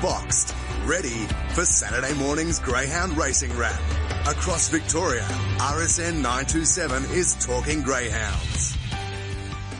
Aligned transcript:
boxed, 0.00 0.54
ready 0.84 1.26
for 1.54 1.64
Saturday 1.64 2.14
morning's 2.14 2.58
Greyhound 2.58 3.16
Racing 3.16 3.56
Wrap. 3.56 3.80
Across 4.26 4.68
Victoria, 4.68 5.24
RSN 5.58 6.16
927 6.16 7.04
is 7.12 7.34
talking 7.44 7.82
Greyhounds. 7.82 8.76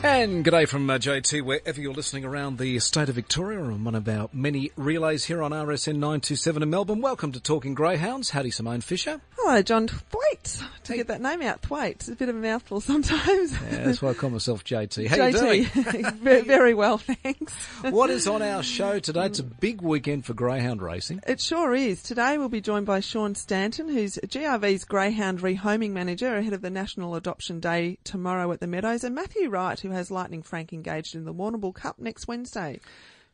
And 0.03 0.45
g'day 0.45 0.69
from 0.69 0.89
uh, 0.89 0.99
JT, 0.99 1.43
wherever 1.43 1.81
you're 1.81 1.93
listening 1.93 2.25
around 2.25 2.59
the 2.59 2.79
state 2.79 3.09
of 3.09 3.15
Victoria 3.15 3.61
on 3.61 3.83
one 3.83 3.95
of 3.95 4.09
our 4.09 4.29
many 4.33 4.71
relays 4.77 5.25
here 5.25 5.43
on 5.43 5.51
RSN 5.51 5.95
927 5.95 6.63
in 6.63 6.71
Melbourne. 6.71 7.01
Welcome 7.01 7.33
to 7.33 7.41
Talking 7.41 7.75
Greyhounds. 7.75 8.31
Howdy, 8.31 8.51
Simone 8.51 8.83
Fisher. 8.83 9.21
Hello, 9.39 9.63
John 9.63 9.87
Thwaite. 9.87 10.61
To 10.85 10.93
Hey. 10.93 10.97
get 10.99 11.09
that 11.09 11.21
name 11.21 11.43
out, 11.43 11.61
Thwaite. 11.61 11.97
It's 11.97 12.09
a 12.09 12.15
bit 12.17 12.29
of 12.29 12.37
a 12.37 12.39
mouthful 12.39 12.81
sometimes. 12.81 13.53
Yeah, 13.53 13.85
that's 13.85 14.01
why 14.01 14.11
I 14.11 14.15
call 14.15 14.31
myself 14.31 14.65
JT. 14.65 15.07
How 15.07 15.17
you 15.17 15.33
JT. 15.35 16.21
doing? 16.23 16.45
Very 16.45 16.75
well, 16.75 16.99
thanks. 16.99 17.53
what 17.91 18.09
is 18.11 18.27
on 18.27 18.41
our 18.43 18.63
show 18.63 18.99
today? 18.99 19.27
It's 19.27 19.39
a 19.39 19.45
big 19.45 19.83
weekend 19.83 20.25
for 20.25 20.33
greyhound 20.35 20.81
racing. 20.83 21.21
It 21.27 21.41
sure 21.41 21.75
is. 21.75 22.03
Today 22.03 22.39
we'll 22.39 22.49
be 22.49 22.61
joined 22.61 22.87
by 22.87 23.01
Sean 23.01 23.35
Stanton, 23.35 23.89
who's 23.89 24.17
GRV's 24.17 24.85
Greyhound 24.85 25.41
Rehoming 25.41 25.91
Manager 25.91 26.35
ahead 26.37 26.53
of 26.53 26.63
the 26.63 26.71
National 26.71 27.15
Adoption 27.15 27.61
Day 27.61 27.99
tomorrow 28.05 28.51
at 28.53 28.61
the 28.61 28.67
Meadows, 28.67 29.05
and 29.05 29.15
Matthew 29.15 29.49
Wright, 29.49 29.79
who 29.79 29.91
has 29.91 30.11
Lightning 30.11 30.43
Frank 30.43 30.73
engaged 30.73 31.15
in 31.15 31.25
the 31.25 31.35
Warrnambool 31.35 31.75
Cup 31.75 31.99
next 31.99 32.27
Wednesday. 32.27 32.81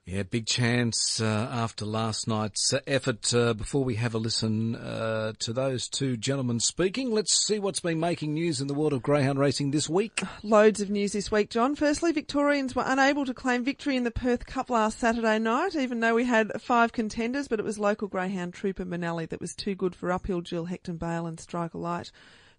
Yeah, 0.05 0.25
big 0.25 0.47
chance 0.47 1.21
uh, 1.21 1.49
after 1.53 1.85
last 1.85 2.27
night's 2.27 2.73
uh, 2.73 2.81
effort. 2.89 3.33
Uh, 3.33 3.55
before 3.55 3.85
we 3.85 3.95
have 3.95 4.17
a 4.17 4.19
listen 4.19 4.75
uh, 4.75 5.33
to 5.39 5.53
those 5.53 5.89
two 5.89 6.17
gentlemen 6.17 6.59
speaking, 6.59 7.13
let's 7.13 7.47
see 7.47 7.61
what's 7.61 7.79
been 7.79 8.01
making 8.01 8.35
news 8.35 8.61
in 8.61 8.67
the 8.67 8.75
world 8.75 8.93
of 8.93 9.01
greyhound 9.01 9.39
racing 9.39 9.71
this 9.71 9.89
week. 9.89 10.21
Loads 10.43 10.81
of 10.81 10.91
news 10.91 11.13
this 11.13 11.31
week, 11.31 11.51
John. 11.51 11.77
Firstly, 11.77 12.11
Victorians 12.11 12.75
were 12.75 12.83
unable 12.85 13.25
to 13.25 13.33
claim 13.33 13.63
victory 13.63 13.97
in 13.97 14.03
the 14.03 14.11
Perth 14.11 14.45
Cup 14.45 14.71
last 14.71 14.99
Saturday 14.99 15.39
night, 15.39 15.77
even 15.77 16.01
though 16.01 16.17
we 16.17 16.25
had 16.25 16.61
five 16.61 16.91
contenders, 16.91 17.47
but 17.47 17.61
it 17.61 17.65
was 17.65 17.79
local 17.79 18.09
greyhound 18.09 18.55
trooper 18.55 18.85
Manelli 18.85 19.29
that 19.29 19.41
was 19.41 19.55
too 19.55 19.77
good 19.77 19.95
for 19.95 20.11
uphill 20.11 20.41
Jill 20.41 20.67
Hecton 20.67 20.99
Bale 20.99 21.29
and 21.29 21.39
Striker 21.39 21.79
Light, 21.79 22.11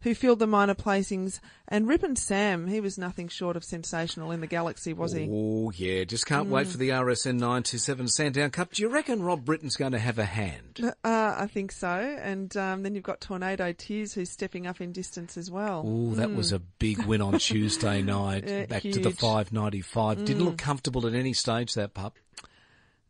who 0.04 0.14
filled 0.14 0.40
the 0.40 0.48
minor 0.48 0.76
placings. 0.76 1.40
And 1.68 1.88
Ripon 1.88 2.16
Sam, 2.16 2.68
he 2.68 2.80
was 2.82 2.98
nothing 2.98 3.30
short 3.30 3.56
of 3.56 3.64
sensational 3.64 4.32
in 4.32 4.42
the 4.42 4.48
Galaxy, 4.48 4.94
was 4.94 5.14
he? 5.14 5.28
Oh, 5.32 5.72
yeah, 5.76 6.04
just 6.04 6.26
can't 6.26 6.50
wait 6.50 6.68
for 6.68 6.78
the 6.78 6.90
RSN 6.90 7.36
927 7.36 8.08
Sandown 8.10 8.50
Cup. 8.52 8.72
Do 8.74 8.82
you 8.82 8.90
reckon 8.90 9.24
Rob 9.24 9.46
Britton's 9.46 9.76
going 9.76 9.94
to 9.94 10.00
have 10.00 10.20
a 10.20 10.26
hand? 10.26 10.82
Uh, 11.04 11.36
I 11.38 11.48
think 11.48 11.72
so. 11.72 11.88
And 11.88 12.56
um, 12.58 12.84
then 12.84 12.96
you've 12.96 13.04
got 13.04 13.22
Tornado 13.22 13.72
Tears, 13.72 14.14
who's 14.14 14.30
stepping 14.30 14.68
up 14.68 14.82
in 14.82 14.92
distance 14.92 15.38
as 15.38 15.50
well. 15.50 15.84
Oh, 15.86 16.16
that 16.16 16.34
was 16.36 16.52
a 16.52 16.60
big 16.60 17.04
win 17.06 17.22
on 17.22 17.40
Tuesday 17.40 18.02
night, 18.02 18.44
Yeah, 18.46 18.66
back 18.66 18.84
to 18.84 18.92
the 19.00 19.10
huge. 19.10 19.20
595. 19.20 20.26
Didn't 20.26 20.44
look 20.44 20.58
comfortable 20.58 21.08
at 21.08 21.14
any 21.14 21.34
stage, 21.34 21.74
that 21.76 21.94
pup. 21.94 22.18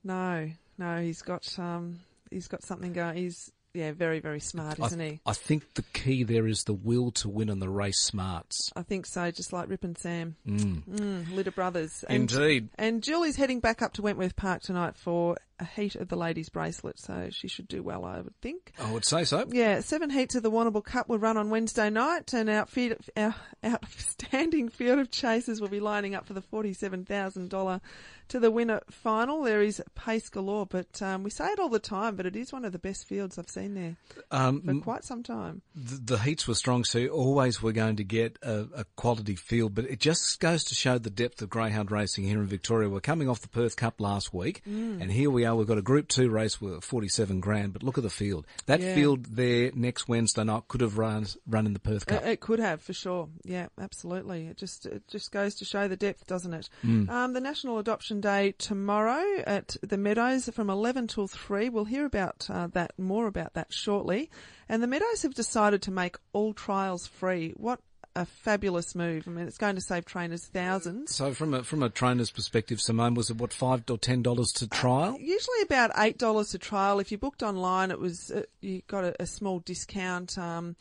No, 0.03 0.49
no, 0.77 1.01
he's 1.01 1.21
got 1.21 1.57
um, 1.57 1.99
he's 2.29 2.47
got 2.47 2.63
something 2.63 2.93
going. 2.93 3.15
He's 3.15 3.51
yeah, 3.73 3.91
very 3.91 4.19
very 4.19 4.39
smart, 4.39 4.79
I, 4.79 4.85
isn't 4.85 4.99
he? 4.99 5.19
I 5.25 5.33
think 5.33 5.73
the 5.73 5.83
key 5.93 6.23
there 6.23 6.47
is 6.47 6.63
the 6.63 6.73
will 6.73 7.11
to 7.11 7.29
win 7.29 7.49
and 7.49 7.61
the 7.61 7.69
race 7.69 7.99
smarts. 7.99 8.71
I 8.75 8.83
think 8.83 9.05
so, 9.05 9.31
just 9.31 9.51
like 9.53 9.69
Rip 9.69 9.83
and 9.83 9.97
Sam. 9.97 10.35
Mm. 10.47 10.83
Mm, 10.83 11.35
Litter 11.35 11.51
Brothers. 11.51 12.03
And, 12.07 12.31
Indeed. 12.31 12.69
And 12.75 13.01
Julie's 13.01 13.35
heading 13.35 13.59
back 13.59 13.81
up 13.81 13.93
to 13.93 14.01
Wentworth 14.01 14.35
Park 14.35 14.61
tonight 14.61 14.95
for 14.95 15.37
a 15.63 15.81
heat 15.81 15.95
of 15.95 16.09
the 16.09 16.15
ladies' 16.15 16.49
bracelet, 16.49 16.99
so 16.99 17.29
she 17.31 17.47
should 17.47 17.67
do 17.67 17.81
well, 17.81 18.05
I 18.05 18.21
would 18.21 18.35
think. 18.41 18.73
I 18.79 18.91
would 18.91 19.05
say 19.05 19.23
so. 19.23 19.45
Yeah, 19.49 19.79
seven 19.81 20.09
heats 20.09 20.35
of 20.35 20.43
the 20.43 20.51
Warrnambool 20.51 20.83
Cup 20.83 21.09
will 21.09 21.19
run 21.19 21.37
on 21.37 21.49
Wednesday 21.49 21.89
night, 21.89 22.33
and 22.33 22.49
our, 22.49 22.65
field, 22.65 22.97
our 23.17 23.33
outstanding 23.65 24.69
field 24.69 24.99
of 24.99 25.11
chasers 25.11 25.59
will 25.61 25.69
be 25.69 25.79
lining 25.79 26.15
up 26.15 26.25
for 26.27 26.33
the 26.33 26.41
$47,000 26.41 27.81
to 28.29 28.39
the 28.39 28.49
winner 28.51 28.81
final. 28.89 29.43
There 29.43 29.61
is 29.61 29.81
pace 29.95 30.29
galore, 30.29 30.65
but 30.65 31.01
um, 31.01 31.23
we 31.23 31.29
say 31.29 31.45
it 31.47 31.59
all 31.59 31.69
the 31.69 31.79
time, 31.79 32.15
but 32.15 32.25
it 32.25 32.35
is 32.35 32.53
one 32.53 32.63
of 32.65 32.71
the 32.71 32.79
best 32.79 33.05
fields 33.07 33.37
I've 33.37 33.49
seen 33.49 33.73
there 33.73 33.95
Um, 34.31 34.61
for 34.61 34.73
quite 34.81 35.03
some 35.03 35.23
time. 35.23 35.61
the, 35.75 35.95
the 36.15 36.17
heats 36.19 36.47
were 36.47 36.55
strong, 36.55 36.83
so 36.85 37.05
always 37.07 37.61
we're 37.61 37.73
going 37.73 37.97
to 37.97 38.03
get 38.03 38.37
a, 38.41 38.67
a 38.75 38.85
quality 38.95 39.35
field, 39.35 39.75
but 39.75 39.85
it 39.85 39.99
just 39.99 40.39
goes 40.39 40.63
to 40.65 40.75
show 40.75 40.97
the 40.97 41.09
depth 41.09 41.41
of 41.41 41.49
greyhound 41.49 41.91
racing 41.91 42.23
here 42.23 42.39
in 42.39 42.47
Victoria. 42.47 42.89
We're 42.89 43.01
coming 43.01 43.27
off 43.29 43.41
the 43.41 43.49
Perth 43.49 43.75
Cup 43.75 43.99
last 43.99 44.33
week, 44.33 44.61
Mm. 44.67 45.01
and 45.01 45.11
here 45.11 45.29
we 45.29 45.45
are. 45.45 45.52
We've 45.55 45.67
got 45.67 45.77
a 45.77 45.81
Group 45.81 46.07
Two 46.07 46.29
race 46.29 46.59
with 46.61 46.83
47 46.83 47.39
grand, 47.39 47.73
but 47.73 47.83
look 47.83 47.97
at 47.97 48.03
the 48.03 48.09
field. 48.09 48.45
That 48.65 48.79
Yeah. 48.81 48.95
field 48.95 49.25
there 49.25 49.71
next 49.73 50.07
Wednesday 50.07 50.43
night 50.43 50.63
could 50.67 50.81
have 50.81 50.97
run 50.97 51.25
run 51.47 51.65
in 51.65 51.73
the 51.73 51.79
Perth 51.79 52.05
Cup. 52.05 52.23
It, 52.23 52.27
it 52.29 52.39
could 52.39 52.59
have 52.59 52.81
for 52.81 52.93
sure. 52.93 53.29
Yeah, 53.43 53.67
absolutely. 53.79 54.47
It 54.47 54.57
just 54.57 54.85
it 54.85 55.07
just 55.07 55.31
goes 55.31 55.55
to 55.55 55.65
show 55.65 55.87
the 55.87 55.97
depth, 55.97 56.27
doesn't 56.27 56.53
it? 56.53 56.69
Mm. 56.83 57.09
Um, 57.09 57.33
the 57.33 57.41
National 57.41 57.79
Adoption 57.79 58.21
Day 58.21 58.53
tomorrow 58.57 59.23
at 59.45 59.75
the 59.81 59.97
Meadows 59.97 60.49
from 60.53 60.69
eleven 60.69 61.07
till 61.07 61.27
three. 61.27 61.69
We'll 61.69 61.85
hear 61.85 62.05
about 62.05 62.47
uh, 62.49 62.67
that 62.73 62.93
more 62.97 63.27
about 63.27 63.53
that 63.53 63.71
shortly. 63.73 64.29
And 64.69 64.81
the 64.81 64.87
Meadows 64.87 65.21
have 65.23 65.33
decided 65.33 65.81
to 65.83 65.91
make 65.91 66.17
all 66.31 66.53
trials 66.53 67.05
free. 67.07 67.53
What 67.57 67.79
a 68.15 68.25
fabulous 68.25 68.95
move! 68.95 69.27
I 69.27 69.31
mean, 69.31 69.47
it's 69.47 69.57
going 69.57 69.75
to 69.75 69.81
save 69.81 70.05
trainers 70.05 70.45
thousands. 70.45 71.15
So 71.15 71.33
from 71.33 71.53
a 71.53 71.63
from 71.63 71.83
a 71.83 71.89
trainer's 71.89 72.31
perspective, 72.31 72.79
Simone, 72.81 73.13
was 73.13 73.29
it 73.29 73.37
what 73.37 73.53
five 73.53 73.83
or 73.89 73.97
ten 73.97 74.21
dollars 74.21 74.51
to 74.53 74.67
trial? 74.67 75.17
Usually 75.19 75.61
about 75.63 75.91
eight 75.97 76.17
dollars 76.17 76.49
to 76.49 76.57
trial. 76.57 76.99
If 76.99 77.11
you 77.11 77.17
booked 77.17 77.43
online, 77.43 77.91
it 77.91 77.99
was 77.99 78.31
uh, 78.31 78.43
you 78.61 78.81
got 78.87 79.03
a, 79.03 79.15
a 79.21 79.25
small 79.25 79.59
discount. 79.59 80.37
Um, 80.37 80.75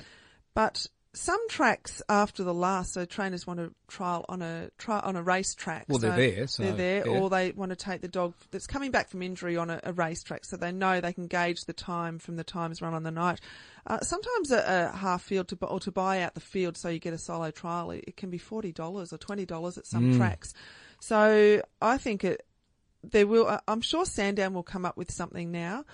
but 0.54 0.86
some 1.14 1.46
tracks 1.48 2.00
after 2.08 2.42
the 2.42 2.54
last, 2.54 2.94
so 2.94 3.04
trainers 3.04 3.46
want 3.46 3.60
to 3.60 3.72
trial 3.86 4.24
on 4.28 4.40
a 4.40 4.70
try 4.78 4.98
on 5.00 5.14
a 5.14 5.22
race 5.22 5.54
track. 5.54 5.84
Well, 5.88 5.98
they're 5.98 6.16
there, 6.16 6.46
so, 6.46 6.62
they're 6.62 6.72
there, 6.72 7.06
yeah. 7.06 7.18
or 7.20 7.28
they 7.28 7.52
want 7.52 7.70
to 7.70 7.76
take 7.76 8.00
the 8.00 8.08
dog 8.08 8.32
that's 8.50 8.66
coming 8.66 8.90
back 8.90 9.10
from 9.10 9.22
injury 9.22 9.56
on 9.56 9.68
a, 9.68 9.78
a 9.82 9.92
race 9.92 10.22
track, 10.22 10.44
so 10.44 10.56
they 10.56 10.72
know 10.72 11.00
they 11.00 11.12
can 11.12 11.26
gauge 11.26 11.66
the 11.66 11.74
time 11.74 12.18
from 12.18 12.36
the 12.36 12.44
times 12.44 12.80
run 12.80 12.94
on 12.94 13.02
the 13.02 13.10
night. 13.10 13.40
Uh, 13.86 14.00
sometimes 14.00 14.50
a, 14.52 14.90
a 14.92 14.96
half 14.96 15.22
field 15.22 15.48
to 15.48 15.58
or 15.66 15.80
to 15.80 15.92
buy 15.92 16.22
out 16.22 16.32
the 16.34 16.40
field, 16.40 16.76
so 16.76 16.88
you 16.88 16.98
get 16.98 17.12
a 17.12 17.18
solo 17.18 17.50
trial. 17.50 17.90
It, 17.90 18.04
it 18.08 18.16
can 18.16 18.30
be 18.30 18.38
forty 18.38 18.72
dollars 18.72 19.12
or 19.12 19.18
twenty 19.18 19.44
dollars 19.44 19.76
at 19.76 19.84
Mm. 19.84 19.88
some 19.88 20.16
tracks. 20.16 20.54
So 21.00 21.60
I 21.80 21.98
think 21.98 22.24
it 22.24 22.46
there 23.02 23.26
will. 23.26 23.48
uh, 23.48 23.58
I'm 23.68 23.80
sure 23.80 24.06
Sandown 24.06 24.54
will 24.54 24.62
come 24.62 24.84
up 24.84 24.96
with 24.96 25.10
something 25.10 25.50
now. 25.50 25.84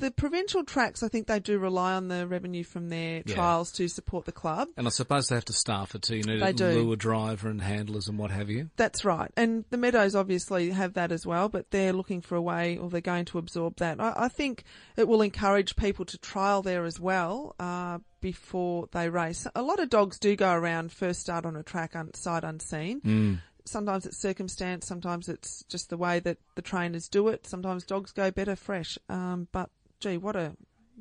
The 0.00 0.10
provincial 0.10 0.64
tracks, 0.64 1.04
I 1.04 1.08
think 1.08 1.28
they 1.28 1.38
do 1.38 1.56
rely 1.58 1.92
on 1.94 2.08
the 2.08 2.26
revenue 2.26 2.64
from 2.64 2.88
their 2.88 3.22
Yeah. 3.24 3.34
trials 3.34 3.70
to 3.72 3.86
support 3.86 4.24
the 4.24 4.32
club. 4.32 4.68
And 4.76 4.88
I 4.88 4.90
suppose 4.90 5.28
they 5.28 5.36
have 5.36 5.44
to 5.44 5.52
staff 5.52 5.94
it 5.94 6.02
too. 6.02 6.16
You 6.16 6.24
need 6.24 6.40
They 6.42 6.48
a 6.50 6.52
do. 6.52 6.82
lure 6.82 6.96
driver 6.96 7.48
and 7.48 7.60
handlers 7.62 8.08
and 8.08 8.18
what 8.18 8.32
have 8.32 8.50
you. 8.50 8.70
That's 8.76 9.04
right. 9.04 9.30
And 9.36 9.64
the 9.70 9.76
Meadows 9.76 10.16
obviously 10.16 10.70
have 10.70 10.94
that 10.94 11.12
as 11.12 11.24
well, 11.24 11.48
but 11.48 11.70
they're 11.70 11.92
looking 11.92 12.22
for 12.22 12.34
a 12.34 12.42
way 12.42 12.76
or 12.76 12.90
they're 12.90 13.00
going 13.00 13.24
to 13.26 13.38
absorb 13.38 13.76
that. 13.76 14.00
I, 14.00 14.12
I 14.16 14.28
think 14.28 14.64
it 14.96 15.06
will 15.06 15.22
encourage 15.22 15.76
people 15.76 16.04
to 16.06 16.18
trial 16.18 16.60
there 16.62 16.84
as 16.84 16.98
well, 16.98 17.54
uh, 17.60 17.98
before 18.20 18.88
they 18.90 19.08
race. 19.08 19.46
A 19.54 19.62
lot 19.62 19.78
of 19.78 19.90
dogs 19.90 20.18
do 20.18 20.34
go 20.34 20.52
around 20.52 20.90
first 20.90 21.20
start 21.20 21.46
on 21.46 21.54
a 21.54 21.62
track 21.62 21.94
un- 21.94 22.12
sight 22.14 22.42
unseen. 22.42 23.00
Mm. 23.02 23.38
Sometimes 23.66 24.06
it's 24.06 24.18
circumstance, 24.18 24.86
sometimes 24.86 25.28
it's 25.28 25.62
just 25.68 25.88
the 25.88 25.96
way 25.96 26.18
that 26.20 26.38
the 26.56 26.62
trainers 26.62 27.08
do 27.08 27.28
it. 27.28 27.46
Sometimes 27.46 27.84
dogs 27.84 28.12
go 28.12 28.30
better 28.30 28.56
fresh. 28.56 28.98
Um, 29.08 29.46
but 29.52 29.70
gee, 30.00 30.16
what 30.16 30.36
a, 30.36 30.52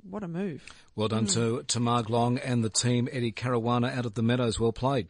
what 0.09 0.23
a 0.23 0.27
move. 0.27 0.63
Well 0.95 1.07
done 1.07 1.25
hmm. 1.25 1.33
to 1.33 1.63
to 1.63 1.79
Mark 1.79 2.09
Long 2.09 2.37
and 2.37 2.63
the 2.63 2.69
team. 2.69 3.09
Eddie 3.11 3.31
Caruana 3.31 3.95
out 3.95 4.05
of 4.05 4.13
the 4.13 4.23
Meadows. 4.23 4.59
Well 4.59 4.73
played. 4.73 5.07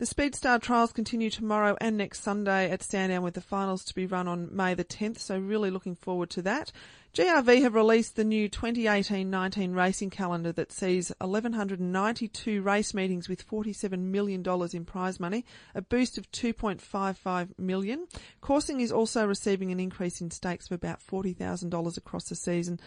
The 0.00 0.06
Speedstar 0.06 0.62
trials 0.62 0.94
continue 0.94 1.28
tomorrow 1.28 1.76
and 1.78 1.98
next 1.98 2.22
Sunday 2.22 2.70
at 2.70 2.82
Sandown 2.82 3.22
with 3.22 3.34
the 3.34 3.42
finals 3.42 3.84
to 3.84 3.94
be 3.94 4.06
run 4.06 4.28
on 4.28 4.48
May 4.50 4.72
the 4.72 4.82
10th, 4.82 5.18
so 5.18 5.38
really 5.38 5.70
looking 5.70 5.94
forward 5.94 6.30
to 6.30 6.40
that. 6.40 6.72
GRV 7.12 7.60
have 7.60 7.74
released 7.74 8.16
the 8.16 8.24
new 8.24 8.48
2018-19 8.48 9.76
racing 9.76 10.08
calendar 10.08 10.52
that 10.52 10.72
sees 10.72 11.12
1192 11.18 12.62
race 12.62 12.94
meetings 12.94 13.28
with 13.28 13.46
$47 13.46 13.98
million 13.98 14.42
in 14.72 14.84
prize 14.86 15.20
money, 15.20 15.44
a 15.74 15.82
boost 15.82 16.16
of 16.16 16.32
2.55 16.32 17.58
million. 17.58 18.06
Coursing 18.40 18.80
is 18.80 18.90
also 18.90 19.26
receiving 19.26 19.70
an 19.70 19.80
increase 19.80 20.22
in 20.22 20.30
stakes 20.30 20.64
of 20.70 20.72
about 20.72 21.00
$40,000 21.06 21.96
across 21.98 22.24
the 22.24 22.36
season. 22.36 22.80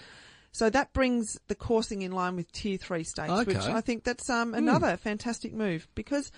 So 0.52 0.68
that 0.72 0.94
brings 0.94 1.40
the 1.48 1.54
coursing 1.54 2.02
in 2.02 2.12
line 2.12 2.36
with 2.36 2.52
tier 2.52 2.78
three 2.80 3.04
stakes, 3.04 3.46
which 3.46 3.58
I 3.58 3.82
think 3.82 4.04
that's 4.04 4.32
um, 4.32 4.56
another 4.56 4.98
fantastic 4.98 5.54
move 5.54 5.88
because 5.94 6.32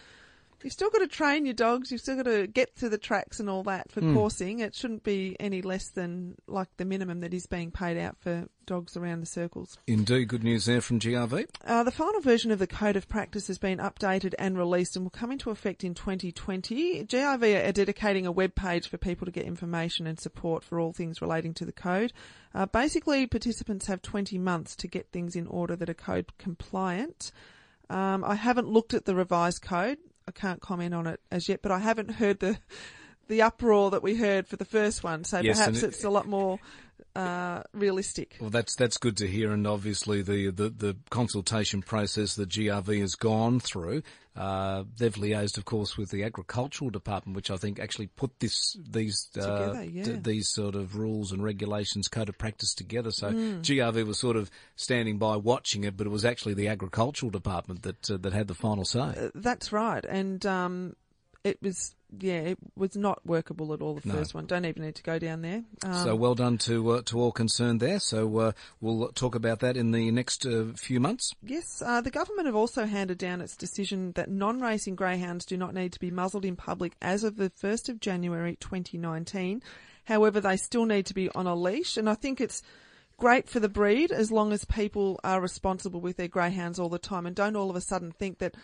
you've 0.66 0.74
still 0.74 0.90
got 0.90 1.00
to 1.00 1.08
train 1.08 1.46
your 1.46 1.54
dogs, 1.54 1.92
you've 1.92 2.02
still 2.02 2.16
got 2.16 2.24
to 2.24 2.48
get 2.48 2.76
to 2.78 2.90
the 2.90 2.98
tracks 2.98 3.40
and 3.40 3.48
all 3.48 3.62
that 3.64 3.92
for 3.92 4.02
coursing. 4.02 4.60
It 4.60 4.74
shouldn't 4.74 5.04
be 5.04 5.38
any 5.40 5.62
less 5.62 5.90
than 5.90 6.36
like 6.48 6.70
the 6.78 6.86
minimum 6.86 7.20
that 7.20 7.36
is 7.36 7.46
being 7.46 7.70
paid 7.70 8.00
out 8.00 8.18
for 8.20 8.48
dogs 8.66 8.98
around 8.98 9.20
the 9.20 9.28
circles. 9.28 9.78
Indeed, 9.86 10.28
good 10.28 10.44
news 10.44 10.66
there 10.66 10.82
from 10.82 11.00
GRV. 11.00 11.48
Uh, 11.64 11.84
the 11.84 11.92
final 11.92 12.20
version 12.20 12.50
of 12.50 12.58
the 12.58 12.66
Code 12.66 12.96
of 12.96 13.08
Practice 13.08 13.46
has 13.46 13.60
been 13.60 13.78
updated 13.78 14.34
and 14.40 14.58
released 14.58 14.96
and 14.96 15.06
will 15.06 15.12
come 15.12 15.32
into 15.32 15.52
effect 15.52 15.84
in 15.84 15.94
2020. 15.94 17.06
GRV 17.06 17.70
are 17.70 17.72
dedicating 17.72 18.26
a 18.26 18.32
web 18.32 18.56
page 18.56 18.90
for 18.90 18.98
people 18.98 19.26
to 19.26 19.32
get 19.32 19.46
information 19.46 20.08
and 20.08 20.20
support 20.20 20.64
for 20.64 20.80
all 20.80 20.94
things 20.94 21.22
relating 21.22 21.54
to 21.54 21.66
the 21.66 21.72
code. 21.72 22.12
Uh, 22.56 22.66
basically, 22.66 23.28
participants 23.28 23.86
have 23.86 24.02
20 24.02 24.40
months 24.40 24.76
to 24.78 24.88
get 24.88 25.12
things 25.12 25.36
in 25.36 25.46
order 25.46 25.76
that 25.76 25.92
are 25.92 25.94
code 25.94 26.36
compliant. 26.40 27.32
Um, 27.88 28.24
I 28.24 28.34
haven't 28.34 28.68
looked 28.68 28.96
at 28.96 29.06
the 29.06 29.14
revised 29.14 29.62
code. 29.62 30.00
I 30.28 30.32
can't 30.32 30.60
comment 30.62 30.94
on 30.94 31.08
it 31.08 31.20
as 31.32 31.48
yet, 31.48 31.62
but 31.62 31.72
I 31.72 31.80
haven't 31.80 32.12
heard 32.12 32.40
the 32.40 32.58
the 33.28 33.42
uproar 33.42 33.90
that 33.92 34.04
we 34.04 34.16
heard 34.16 34.48
for 34.48 34.56
the 34.56 34.66
first 34.66 35.04
one. 35.04 35.24
So 35.24 35.40
Yes, 35.40 35.58
perhaps 35.58 35.82
it- 35.84 35.88
it's 35.88 36.04
a 36.04 36.10
lot 36.10 36.28
more 36.28 36.60
uh, 37.16 37.64
realistic. 37.74 38.36
Well, 38.40 38.50
that's 38.50 38.76
that's 38.76 38.98
good 38.98 39.18
to 39.18 39.28
hear, 39.28 39.52
and 39.52 39.66
obviously 39.68 40.22
the 40.22 40.50
the, 40.52 40.70
the 40.70 40.98
consultation 41.10 41.82
process 41.82 42.36
that 42.36 42.50
GRV 42.50 43.00
has 43.02 43.16
gone 43.16 43.60
through, 43.60 44.04
uh, 44.36 44.84
they've 44.98 45.14
liaised, 45.16 45.58
of 45.58 45.66
course, 45.66 45.98
with 45.98 46.12
the 46.12 46.24
agricultural 46.24 46.90
department, 46.90 47.36
which 47.36 47.50
I 47.50 47.58
think 47.58 47.80
actually 47.80 48.08
put 48.08 48.40
this 48.40 48.76
these 48.90 49.30
uh, 49.38 49.42
Together, 49.42 49.84
yeah. 49.84 50.04
d- 50.04 50.12
these 50.22 50.50
sort 50.50 50.76
of 50.76 50.98
rules 50.98 51.32
and 51.32 51.44
regulations, 51.44 52.08
code 52.08 52.30
of 52.30 52.38
practice 52.38 52.74
together. 52.74 53.12
So 53.12 53.32
Mm. 53.32 53.62
GRV 53.62 54.06
was 54.06 54.20
sort 54.20 54.36
of 54.36 54.52
standing 54.76 55.18
by 55.18 55.38
watching 55.38 55.84
it, 55.86 55.96
but 55.98 56.06
it 56.08 56.10
was 56.10 56.26
actually 56.26 56.54
the 56.54 56.68
agricultural 56.68 57.30
department 57.30 57.84
that 57.84 58.10
uh, 58.12 58.18
that 58.18 58.34
had 58.34 58.48
the 58.48 58.56
final 58.56 58.84
say. 58.86 59.00
Uh, 59.00 59.30
That's 59.36 59.72
right, 59.72 60.04
and 60.06 60.46
um, 60.46 60.96
it 61.44 61.62
was 61.62 61.96
yeah, 62.20 62.40
it 62.42 62.58
was 62.76 62.96
not 62.96 63.26
workable 63.26 63.74
at 63.74 63.82
all. 63.82 63.96
The 63.96 64.08
No. 64.08 64.14
first 64.16 64.34
one, 64.34 64.46
don't 64.46 64.66
even 64.66 64.84
need 64.84 64.96
to 64.96 65.04
go 65.04 65.20
down 65.20 65.42
there. 65.42 65.64
Um, 65.84 66.04
so 66.04 66.16
well 66.16 66.36
done 66.36 66.58
to 66.60 66.90
uh, 66.92 67.02
to 67.04 67.20
all 67.20 67.32
concerned 67.32 67.80
there. 67.80 68.00
So 68.00 68.38
uh, 68.38 68.52
we'll 68.82 69.10
talk 69.10 69.36
about 69.36 69.60
that 69.60 69.78
in 69.78 69.92
the 69.92 70.12
next 70.12 70.46
uh, 70.46 70.74
few 70.76 71.00
months. 71.00 71.34
Yes, 71.44 71.82
uh, 71.86 72.02
the 72.02 72.12
government 72.12 72.48
have 72.48 72.56
also 72.56 72.86
handed 72.86 73.18
down 73.18 73.42
its 73.42 73.56
decision 73.56 74.12
that 74.14 74.30
non-racing 74.30 74.96
greyhounds 74.96 75.46
do 75.46 75.58
not 75.58 75.74
need 75.74 75.94
to 75.94 76.00
be 76.00 76.12
muzzled 76.12 76.46
in 76.46 76.56
public 76.56 76.94
as 77.02 77.24
of 77.24 77.38
the 77.38 77.50
1st 77.50 77.90
of 77.90 78.00
January 78.00 78.56
2019. 78.60 79.62
However, 80.06 80.40
they 80.40 80.58
still 80.58 80.86
need 80.86 81.06
to 81.08 81.14
be 81.14 81.30
on 81.32 81.48
a 81.48 81.56
leash, 81.56 81.98
and 81.98 82.10
I 82.10 82.14
think 82.14 82.40
it's 82.40 82.62
great 83.18 83.48
for 83.50 83.60
the 83.60 83.70
breed 83.70 84.12
as 84.12 84.32
long 84.32 84.52
as 84.52 84.66
people 84.66 85.20
are 85.24 85.40
responsible 85.42 86.02
with 86.02 86.18
their 86.18 86.28
greyhounds 86.28 86.80
all 86.80 86.90
the 86.90 87.00
time 87.00 87.26
and 87.26 87.36
don't 87.36 87.56
all 87.56 87.70
of 87.70 87.76
a 87.76 87.82
sudden 87.82 88.12
think 88.12 88.40
that 88.40 88.56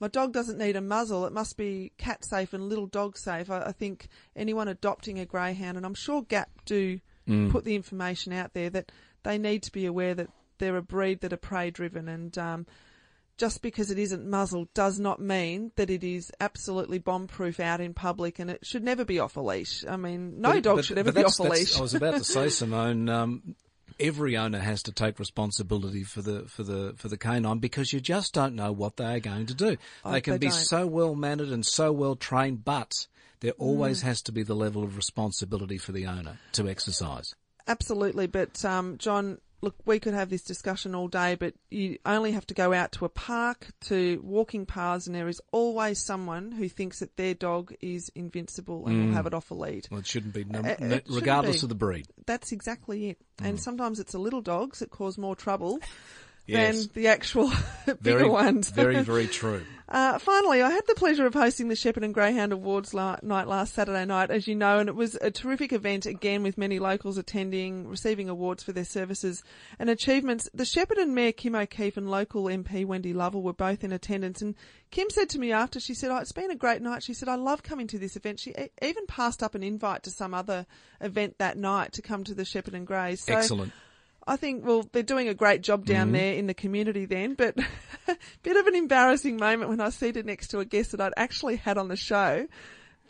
my 0.00 0.08
dog 0.08 0.32
doesn't 0.32 0.58
need 0.58 0.76
a 0.76 0.80
muzzle. 0.80 1.26
It 1.26 1.32
must 1.32 1.56
be 1.56 1.92
cat 1.98 2.24
safe 2.24 2.52
and 2.54 2.68
little 2.68 2.86
dog 2.86 3.16
safe. 3.18 3.50
I, 3.50 3.60
I 3.66 3.72
think 3.72 4.08
anyone 4.34 4.66
adopting 4.68 5.18
a 5.20 5.26
greyhound, 5.26 5.76
and 5.76 5.84
I'm 5.86 5.94
sure 5.94 6.22
GAP 6.22 6.48
do 6.64 7.00
put 7.50 7.62
the 7.64 7.76
information 7.76 8.32
out 8.32 8.54
there 8.54 8.70
that 8.70 8.90
they 9.22 9.38
need 9.38 9.62
to 9.62 9.70
be 9.70 9.86
aware 9.86 10.14
that 10.14 10.28
they're 10.58 10.76
a 10.76 10.82
breed 10.82 11.20
that 11.20 11.32
are 11.32 11.36
prey 11.36 11.70
driven 11.70 12.08
and 12.08 12.36
um, 12.38 12.66
just 13.38 13.62
because 13.62 13.92
it 13.92 13.98
isn't 14.00 14.26
muzzled 14.28 14.66
does 14.74 14.98
not 14.98 15.20
mean 15.20 15.70
that 15.76 15.90
it 15.90 16.02
is 16.02 16.32
absolutely 16.40 16.98
bomb 16.98 17.28
proof 17.28 17.60
out 17.60 17.80
in 17.80 17.94
public 17.94 18.40
and 18.40 18.50
it 18.50 18.66
should 18.66 18.82
never 18.82 19.04
be 19.04 19.20
off 19.20 19.36
a 19.36 19.40
leash. 19.40 19.84
I 19.88 19.96
mean, 19.96 20.40
no 20.40 20.54
But- 20.54 20.62
dog 20.64 20.76
but- 20.76 20.84
should 20.86 20.98
ever 20.98 21.12
be 21.12 21.22
off 21.22 21.38
a 21.38 21.44
leash. 21.44 21.78
I 21.78 21.82
was 21.82 21.94
about 21.94 22.16
to 22.16 22.24
say, 22.24 22.48
Simone. 22.50 23.08
Um, 23.08 23.54
every 23.98 24.36
owner 24.36 24.58
has 24.58 24.82
to 24.84 24.92
take 24.92 25.18
responsibility 25.18 26.04
for 26.04 26.22
the 26.22 26.44
for 26.48 26.62
the 26.62 26.94
for 26.96 27.08
the 27.08 27.16
canine 27.16 27.58
because 27.58 27.92
you 27.92 28.00
just 28.00 28.32
don't 28.34 28.54
know 28.54 28.72
what 28.72 28.96
they 28.96 29.16
are 29.16 29.20
going 29.20 29.46
to 29.46 29.54
do. 29.54 29.76
Oh, 30.04 30.12
they 30.12 30.20
can 30.20 30.34
they 30.34 30.38
be 30.38 30.46
don't. 30.48 30.54
so 30.54 30.86
well 30.86 31.14
mannered 31.14 31.48
and 31.48 31.64
so 31.64 31.92
well 31.92 32.16
trained, 32.16 32.64
but 32.64 33.06
there 33.40 33.52
Mm. 33.52 33.60
always 33.60 34.02
has 34.02 34.20
to 34.22 34.32
be 34.32 34.42
the 34.42 34.54
level 34.54 34.82
of 34.84 34.96
responsibility 34.96 35.78
for 35.78 35.92
the 35.92 36.06
owner 36.06 36.38
to 36.52 36.68
exercise. 36.68 37.34
Absolutely, 37.66 38.26
but 38.26 38.64
um, 38.64 38.98
John, 38.98 39.38
look, 39.62 39.74
we 39.84 39.98
could 40.00 40.14
have 40.14 40.30
this 40.30 40.42
discussion 40.42 40.94
all 40.94 41.08
day, 41.08 41.34
but 41.34 41.54
you 41.70 41.98
only 42.06 42.32
have 42.32 42.46
to 42.46 42.54
go 42.54 42.72
out 42.72 42.92
to 42.92 43.04
a 43.04 43.08
park, 43.08 43.68
to 43.82 44.20
walking 44.24 44.64
paths, 44.66 45.06
and 45.06 45.14
there 45.14 45.28
is 45.28 45.40
always 45.52 45.98
someone 45.98 46.52
who 46.52 46.68
thinks 46.68 47.00
that 47.00 47.16
their 47.16 47.34
dog 47.34 47.74
is 47.80 48.10
invincible 48.14 48.86
and 48.86 49.06
will 49.08 49.14
have 49.14 49.26
it 49.26 49.34
off 49.34 49.50
a 49.50 49.54
lead. 49.54 49.86
Well, 49.90 50.00
it 50.00 50.06
shouldn't 50.06 50.34
be, 50.34 50.44
no, 50.44 50.60
Uh, 50.60 50.62
it 50.68 50.78
shouldn't 50.78 51.04
regardless 51.10 51.60
be. 51.60 51.64
of 51.64 51.68
the 51.68 51.74
breed. 51.74 52.06
That's 52.26 52.52
exactly 52.52 53.10
it. 53.10 53.18
And 53.42 53.60
sometimes 53.60 54.00
it's 54.00 54.12
the 54.12 54.18
little 54.18 54.42
dogs 54.42 54.80
that 54.80 54.90
cause 54.90 55.16
more 55.18 55.36
trouble 55.36 55.80
Yes. 56.46 56.86
than 56.86 56.90
the 56.94 57.08
actual 57.08 57.48
bigger 57.86 58.18
Very, 58.18 58.28
ones. 58.28 58.70
very, 58.74 59.00
very 59.02 59.26
true. 59.26 59.62
Uh, 59.88 60.20
finally, 60.20 60.62
I 60.62 60.70
had 60.70 60.86
the 60.86 60.94
pleasure 60.94 61.26
of 61.26 61.34
hosting 61.34 61.66
the 61.66 61.74
Shepparton 61.74 62.12
Greyhound 62.12 62.52
Awards 62.52 62.94
la- 62.94 63.16
night 63.22 63.48
last 63.48 63.74
Saturday 63.74 64.04
night, 64.04 64.30
as 64.30 64.46
you 64.46 64.54
know, 64.54 64.78
and 64.78 64.88
it 64.88 64.94
was 64.94 65.16
a 65.16 65.32
terrific 65.32 65.72
event 65.72 66.06
again 66.06 66.44
with 66.44 66.56
many 66.56 66.78
locals 66.78 67.18
attending, 67.18 67.88
receiving 67.88 68.28
awards 68.28 68.62
for 68.62 68.70
their 68.70 68.84
services 68.84 69.42
and 69.80 69.90
achievements. 69.90 70.48
The 70.54 70.62
Shepparton 70.62 71.08
Mayor 71.08 71.32
Kim 71.32 71.56
O'Keeffe 71.56 71.96
and 71.96 72.08
local 72.08 72.44
MP 72.44 72.86
Wendy 72.86 73.12
Lovell 73.12 73.42
were 73.42 73.52
both 73.52 73.82
in 73.82 73.90
attendance, 73.90 74.40
and 74.40 74.54
Kim 74.92 75.10
said 75.10 75.28
to 75.30 75.40
me 75.40 75.50
after, 75.50 75.80
she 75.80 75.94
said, 75.94 76.12
"Oh, 76.12 76.18
it's 76.18 76.30
been 76.30 76.52
a 76.52 76.56
great 76.56 76.82
night." 76.82 77.02
She 77.02 77.14
said, 77.14 77.28
"I 77.28 77.34
love 77.34 77.64
coming 77.64 77.88
to 77.88 77.98
this 77.98 78.14
event." 78.14 78.38
She 78.38 78.50
e- 78.52 78.70
even 78.82 79.06
passed 79.06 79.42
up 79.42 79.56
an 79.56 79.64
invite 79.64 80.04
to 80.04 80.10
some 80.10 80.34
other 80.34 80.66
event 81.00 81.38
that 81.38 81.58
night 81.58 81.94
to 81.94 82.02
come 82.02 82.22
to 82.24 82.34
the 82.34 82.44
Shepparton 82.44 82.84
Greys. 82.84 83.24
So 83.24 83.34
Excellent. 83.34 83.72
I 84.30 84.36
think, 84.36 84.64
well, 84.64 84.88
they're 84.92 85.02
doing 85.02 85.28
a 85.28 85.34
great 85.34 85.62
job 85.62 85.84
down 85.84 86.06
Mm-hmm. 86.06 86.12
there 86.14 86.34
in 86.34 86.46
the 86.46 86.54
community 86.54 87.04
then, 87.04 87.34
but 87.34 87.58
a 88.08 88.16
bit 88.42 88.56
of 88.56 88.66
an 88.66 88.74
embarrassing 88.76 89.36
moment 89.36 89.70
when 89.70 89.80
I 89.80 89.86
was 89.86 89.96
seated 89.96 90.24
next 90.24 90.48
to 90.48 90.60
a 90.60 90.64
guest 90.64 90.92
that 90.92 91.00
I'd 91.00 91.12
actually 91.16 91.56
had 91.56 91.76
on 91.76 91.88
the 91.88 91.96
show, 91.96 92.46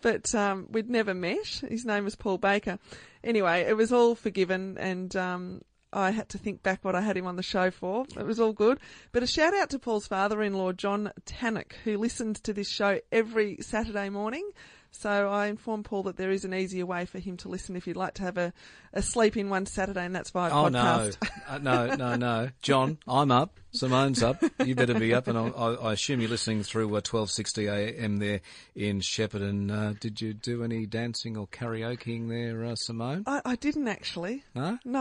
but 0.03 0.35
um, 0.35 0.67
we'd 0.71 0.89
never 0.89 1.13
met. 1.13 1.63
His 1.69 1.85
name 1.85 2.05
was 2.05 2.17
Paul 2.17 2.39
Baker. 2.39 2.79
Anyway, 3.23 3.61
it 3.69 3.77
was 3.77 3.93
all 3.93 4.15
forgiven 4.15 4.79
and 4.79 5.15
um, 5.15 5.61
I 5.93 6.11
had 6.11 6.29
to 6.31 6.39
think 6.39 6.63
back 6.63 6.85
what 6.85 6.95
I 6.95 7.01
had 7.03 7.17
him 7.17 7.27
on 7.27 7.37
the 7.37 7.43
show 7.43 7.71
for. 7.71 8.07
It 8.17 8.25
was 8.25 8.41
all 8.41 8.53
good. 8.53 8.79
But 9.13 9.23
a 9.23 9.27
shout 9.27 9.53
out 9.55 9.71
to 9.71 9.79
Paul's 9.79 10.07
father-in-law, 10.07 10.73
John 10.73 11.13
Tannock, 11.27 11.75
who 11.85 11.99
listens 11.99 12.41
to 12.41 12.53
this 12.55 12.69
show 12.71 13.01
every 13.13 13.59
Saturday 13.61 14.09
morning. 14.09 14.49
So 14.93 15.29
I 15.31 15.47
informed 15.47 15.85
Paul 15.85 16.03
that 16.05 16.17
there 16.17 16.31
is 16.31 16.45
an 16.45 16.53
easier 16.53 16.85
way 16.85 17.05
for 17.07 17.19
him 17.19 17.37
to 17.39 17.49
listen 17.49 17.77
if 17.77 17.87
you'd 17.87 17.97
like 17.97 18.15
to 18.15 18.23
have 18.23 18.37
a, 18.37 18.53
a 18.93 19.03
sleep 19.03 19.37
in 19.37 19.49
one 19.49 19.67
Saturday, 19.67 20.05
and 20.05 20.15
that's 20.15 20.31
via 20.31 20.51
Oh 20.51 20.65
podcast. 20.65 21.17
Oh, 21.49 21.59
no, 21.63 21.71
uh, 21.73 21.87
no, 21.87 21.95
no, 21.95 22.17
no, 22.17 22.49
John, 22.61 22.99
I'm 23.07 23.31
up. 23.31 23.59
Simone's 23.73 24.23
up. 24.23 24.43
You 24.65 24.75
better 24.75 24.99
be 24.99 25.15
up, 25.15 25.29
and 25.29 25.39
I, 25.39 25.47
I, 25.49 25.75
I 25.75 25.93
assume 25.93 26.21
you're 26.21 26.29
listening 26.29 26.65
through 26.65 26.87
uh, 26.89 27.01
1260 27.07 27.69
AM 27.69 28.17
there 28.19 28.41
in 28.75 29.01
Shepparton. 29.01 29.71
Uh, 29.71 29.95
did 30.01 30.21
you 30.21 30.35
do 30.35 30.65
any 30.65 30.87
dancing 30.87 31.37
or 31.37 31.47
karaokeing 31.47 32.29
there, 32.29 32.65
uh, 32.65 32.75
Simone? 32.75 33.23
I, 33.27 33.41
I 33.45 33.57
didn't 33.57 33.87
actually. 33.87 34.43
No. 34.57 34.79
No, 34.85 34.99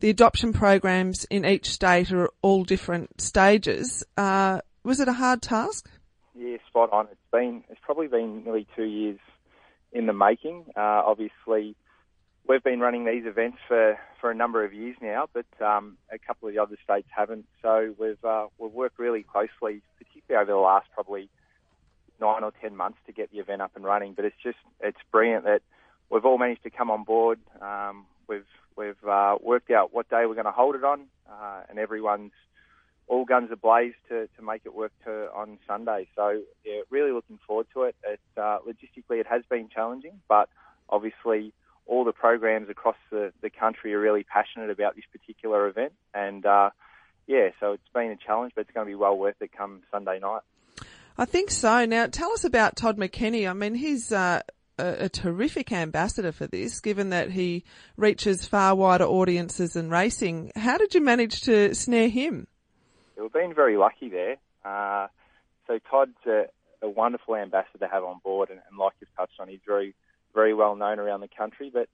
the 0.00 0.10
adoption 0.10 0.52
programs 0.52 1.24
in 1.24 1.44
each 1.44 1.70
state 1.70 2.12
are 2.12 2.30
all 2.42 2.64
different 2.64 3.20
stages. 3.20 4.04
Uh, 4.16 4.60
was 4.84 5.00
it 5.00 5.08
a 5.08 5.14
hard 5.14 5.42
task? 5.42 5.88
Yeah, 6.34 6.56
spot 6.68 6.92
on. 6.92 7.06
It's 7.10 7.20
been 7.32 7.64
it's 7.68 7.80
probably 7.82 8.08
been 8.08 8.44
nearly 8.44 8.66
two 8.76 8.84
years 8.84 9.18
in 9.92 10.06
the 10.06 10.12
making. 10.12 10.66
Uh, 10.76 11.02
obviously, 11.06 11.76
we've 12.46 12.62
been 12.62 12.80
running 12.80 13.04
these 13.04 13.24
events 13.26 13.58
for, 13.66 13.98
for 14.20 14.30
a 14.30 14.34
number 14.34 14.64
of 14.64 14.72
years 14.72 14.96
now, 15.00 15.28
but 15.32 15.46
um, 15.64 15.96
a 16.12 16.18
couple 16.18 16.48
of 16.48 16.54
the 16.54 16.60
other 16.60 16.76
states 16.82 17.08
haven't. 17.14 17.46
So 17.62 17.94
we've 17.98 18.22
uh, 18.24 18.46
we've 18.58 18.72
worked 18.72 18.98
really 18.98 19.22
closely, 19.22 19.82
particularly 19.98 20.42
over 20.42 20.52
the 20.52 20.58
last 20.58 20.86
probably 20.94 21.28
nine 22.20 22.44
or 22.44 22.52
ten 22.60 22.76
months 22.76 22.98
to 23.06 23.12
get 23.12 23.30
the 23.32 23.38
event 23.38 23.62
up 23.62 23.72
and 23.74 23.84
running. 23.84 24.14
But 24.14 24.24
it's 24.24 24.36
just 24.42 24.58
it's 24.80 24.98
brilliant 25.10 25.44
that 25.44 25.62
we've 26.10 26.24
all 26.24 26.38
managed 26.38 26.62
to 26.64 26.70
come 26.70 26.90
on 26.90 27.04
board. 27.04 27.38
Um, 27.60 28.06
we've 28.28 28.46
we've 28.76 29.04
uh, 29.08 29.36
worked 29.42 29.70
out 29.70 29.92
what 29.92 30.08
day 30.08 30.24
we're 30.26 30.34
going 30.34 30.44
to 30.46 30.52
hold 30.52 30.74
it 30.74 30.84
on, 30.84 31.06
uh, 31.30 31.62
and 31.68 31.78
everyone's 31.78 32.32
all 33.06 33.26
guns 33.26 33.50
ablaze 33.52 33.92
to, 34.08 34.26
to 34.34 34.42
make 34.42 34.62
it 34.64 34.74
work 34.74 34.90
to, 35.04 35.28
on 35.34 35.58
Sunday. 35.66 36.08
So 36.16 36.40
yeah, 36.64 36.80
really 36.88 37.12
looking 37.12 37.38
forward 37.46 37.66
to 37.74 37.82
it. 37.82 37.94
it 38.02 38.20
uh, 38.38 38.58
logistically, 38.66 39.20
it 39.20 39.26
has 39.26 39.42
been 39.50 39.68
challenging, 39.68 40.20
but 40.26 40.48
obviously 40.88 41.52
all 41.86 42.04
the 42.04 42.12
programs 42.12 42.68
across 42.68 42.96
the, 43.10 43.32
the 43.42 43.50
country 43.50 43.94
are 43.94 44.00
really 44.00 44.24
passionate 44.24 44.70
about 44.70 44.96
this 44.96 45.04
particular 45.12 45.68
event, 45.68 45.92
and 46.14 46.44
uh, 46.46 46.70
yeah, 47.26 47.50
so 47.60 47.72
it's 47.72 47.88
been 47.94 48.10
a 48.10 48.16
challenge, 48.16 48.52
but 48.54 48.62
it's 48.62 48.70
going 48.72 48.86
to 48.86 48.90
be 48.90 48.94
well 48.94 49.16
worth 49.16 49.36
it 49.40 49.50
come 49.56 49.82
Sunday 49.90 50.18
night. 50.18 50.42
I 51.16 51.24
think 51.24 51.50
so. 51.50 51.84
Now, 51.84 52.06
tell 52.06 52.32
us 52.32 52.44
about 52.44 52.76
Todd 52.76 52.98
McKenney. 52.98 53.48
I 53.48 53.52
mean, 53.52 53.74
he's 53.74 54.10
uh, 54.10 54.40
a, 54.78 55.04
a, 55.04 55.08
terrific 55.08 55.70
ambassador 55.70 56.32
for 56.32 56.46
this, 56.46 56.80
given 56.80 57.10
that 57.10 57.30
he 57.30 57.64
reaches 57.96 58.44
far 58.44 58.74
wider 58.74 59.04
audiences 59.04 59.74
than 59.74 59.90
racing. 59.90 60.50
How 60.56 60.76
did 60.76 60.94
you 60.94 61.00
manage 61.00 61.42
to 61.42 61.74
snare 61.74 62.08
him? 62.08 62.48
We've 63.16 63.32
been 63.32 63.54
very 63.54 63.76
lucky 63.76 64.08
there. 64.08 64.36
Uh, 64.64 65.06
so 65.66 65.78
Todd's 65.90 66.16
a, 66.26 66.46
a, 66.82 66.88
wonderful 66.88 67.36
ambassador 67.36 67.78
to 67.78 67.88
have 67.88 68.02
on 68.02 68.18
board, 68.24 68.50
and, 68.50 68.60
and, 68.68 68.78
like 68.78 68.94
you've 69.00 69.14
touched 69.16 69.38
on, 69.38 69.48
he's 69.48 69.60
very, 69.64 69.94
very 70.34 70.54
well 70.54 70.76
known 70.76 70.98
around 70.98 71.20
the 71.20 71.28
country. 71.28 71.70
But 71.72 71.88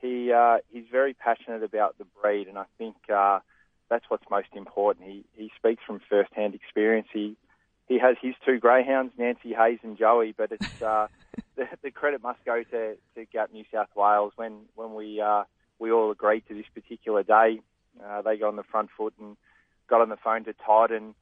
he 0.00 0.32
uh, 0.32 0.58
he's 0.72 0.86
very 0.90 1.14
passionate 1.14 1.62
about 1.62 1.98
the 1.98 2.06
breed, 2.20 2.48
and 2.48 2.58
I 2.58 2.64
think 2.78 2.96
uh, 3.14 3.40
that's 3.88 4.04
what's 4.08 4.24
most 4.30 4.48
important. 4.54 5.06
He 5.06 5.24
he 5.36 5.50
speaks 5.56 5.82
from 5.86 6.00
first-hand 6.08 6.54
experience. 6.54 7.08
He 7.12 7.36
he 7.88 7.98
has 7.98 8.16
his 8.22 8.34
two 8.46 8.58
greyhounds, 8.58 9.12
Nancy 9.18 9.52
Hayes 9.52 9.80
and 9.82 9.98
Joey, 9.98 10.32
but 10.36 10.52
it's 10.52 10.82
uh, 10.82 11.08
the, 11.56 11.66
the, 11.82 11.90
credit 11.90 12.22
must 12.22 12.38
go 12.44 12.62
to, 12.62 12.96
to 13.16 13.24
GAP 13.32 13.52
New 13.52 13.64
South 13.72 13.88
Wales 13.96 14.32
when 14.36 14.60
when 14.76 14.94
we 14.94 15.20
uh, 15.20 15.42
we 15.80 15.90
all 15.90 16.10
agreed 16.10 16.44
to 16.48 16.54
this 16.54 16.66
particular 16.72 17.22
day. 17.22 17.60
Uh, 18.02 18.22
they 18.22 18.36
got 18.36 18.48
on 18.48 18.56
the 18.56 18.62
front 18.62 18.90
foot 18.96 19.12
and 19.18 19.36
got 19.88 20.00
on 20.00 20.08
the 20.08 20.16
phone 20.16 20.44
to 20.44 20.52
Todd, 20.64 20.92
and, 20.92 21.14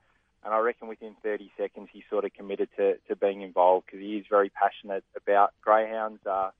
and 0.48 0.54
I 0.54 0.60
reckon 0.60 0.88
within 0.88 1.14
30 1.22 1.52
seconds 1.58 1.90
he 1.92 2.02
sort 2.08 2.24
of 2.24 2.32
committed 2.32 2.70
to, 2.78 2.96
to 3.08 3.16
being 3.16 3.42
involved 3.42 3.84
because 3.84 4.00
he 4.00 4.16
is 4.16 4.24
very 4.30 4.48
passionate 4.48 5.04
about 5.14 5.52
greyhounds. 5.60 6.24
Uh, 6.24 6.50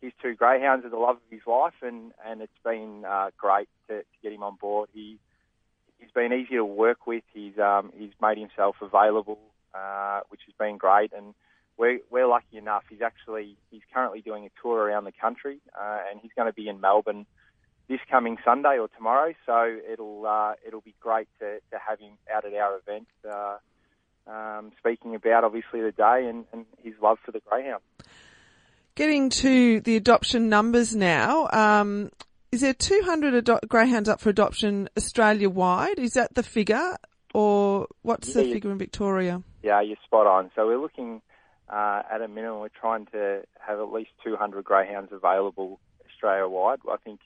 his 0.00 0.12
two 0.22 0.34
greyhounds 0.34 0.86
are 0.86 0.88
the 0.88 0.96
love 0.96 1.16
of 1.16 1.30
his 1.30 1.42
life, 1.46 1.74
and, 1.82 2.12
and 2.26 2.40
it's 2.40 2.52
been 2.64 3.04
uh, 3.06 3.30
great 3.36 3.68
to, 3.88 3.98
to 3.98 4.04
get 4.22 4.32
him 4.32 4.42
on 4.42 4.56
board. 4.56 4.88
He 4.94 5.18
he's 5.98 6.10
been 6.12 6.32
easy 6.32 6.54
to 6.54 6.64
work 6.64 7.06
with. 7.06 7.22
He's 7.34 7.58
um, 7.58 7.92
he's 7.94 8.12
made 8.18 8.38
himself 8.38 8.76
available 8.80 9.38
uh, 9.74 10.20
which 10.28 10.40
has 10.46 10.54
been 10.58 10.78
great. 10.78 11.12
And 11.12 11.34
we're, 11.76 11.98
we're 12.10 12.26
lucky 12.26 12.56
enough. 12.56 12.84
He's 12.88 13.02
actually 13.02 13.56
he's 13.70 13.82
currently 13.92 14.20
doing 14.20 14.46
a 14.46 14.50
tour 14.62 14.78
around 14.78 15.04
the 15.04 15.12
country, 15.12 15.58
uh, 15.78 15.98
and 16.10 16.20
he's 16.22 16.30
going 16.36 16.48
to 16.48 16.54
be 16.54 16.68
in 16.68 16.80
Melbourne 16.80 17.26
this 17.88 18.00
coming 18.10 18.38
Sunday 18.44 18.78
or 18.78 18.88
tomorrow. 18.88 19.34
So 19.46 19.78
it'll 19.90 20.26
uh, 20.26 20.54
it'll 20.66 20.80
be 20.80 20.94
great 21.00 21.28
to, 21.40 21.60
to 21.70 21.78
have 21.86 22.00
him 22.00 22.12
out 22.32 22.44
at 22.44 22.54
our 22.54 22.78
event, 22.78 23.08
uh, 23.28 23.56
um, 24.30 24.72
speaking 24.78 25.14
about 25.14 25.44
obviously 25.44 25.80
the 25.80 25.92
day 25.92 26.26
and, 26.28 26.44
and 26.52 26.66
his 26.82 26.94
love 27.02 27.18
for 27.24 27.32
the 27.32 27.40
greyhound. 27.48 27.82
Getting 28.94 29.28
to 29.30 29.80
the 29.80 29.96
adoption 29.96 30.48
numbers 30.48 30.94
now. 30.94 31.48
Um, 31.52 32.10
is 32.52 32.60
there 32.60 32.72
200 32.72 33.34
ado- 33.34 33.58
greyhounds 33.66 34.08
up 34.08 34.20
for 34.20 34.28
adoption 34.28 34.88
Australia 34.96 35.50
wide? 35.50 35.98
Is 35.98 36.12
that 36.12 36.34
the 36.34 36.44
figure? 36.44 36.96
or 37.34 37.88
what's 38.02 38.28
yeah, 38.28 38.42
the 38.42 38.52
figure 38.52 38.70
in 38.70 38.78
Victoria? 38.78 39.42
Yeah, 39.62 39.82
you're 39.82 39.98
spot 40.04 40.26
on. 40.26 40.50
So 40.54 40.66
we're 40.66 40.80
looking 40.80 41.20
uh, 41.68 42.02
at 42.10 42.22
a 42.22 42.28
minimum. 42.28 42.60
We're 42.60 42.68
trying 42.68 43.06
to 43.06 43.42
have 43.60 43.80
at 43.80 43.92
least 43.92 44.10
200 44.24 44.64
greyhounds 44.64 45.12
available 45.12 45.80
Australia 46.08 46.48
wide. 46.48 46.78
I 46.90 46.96
think 46.96 47.20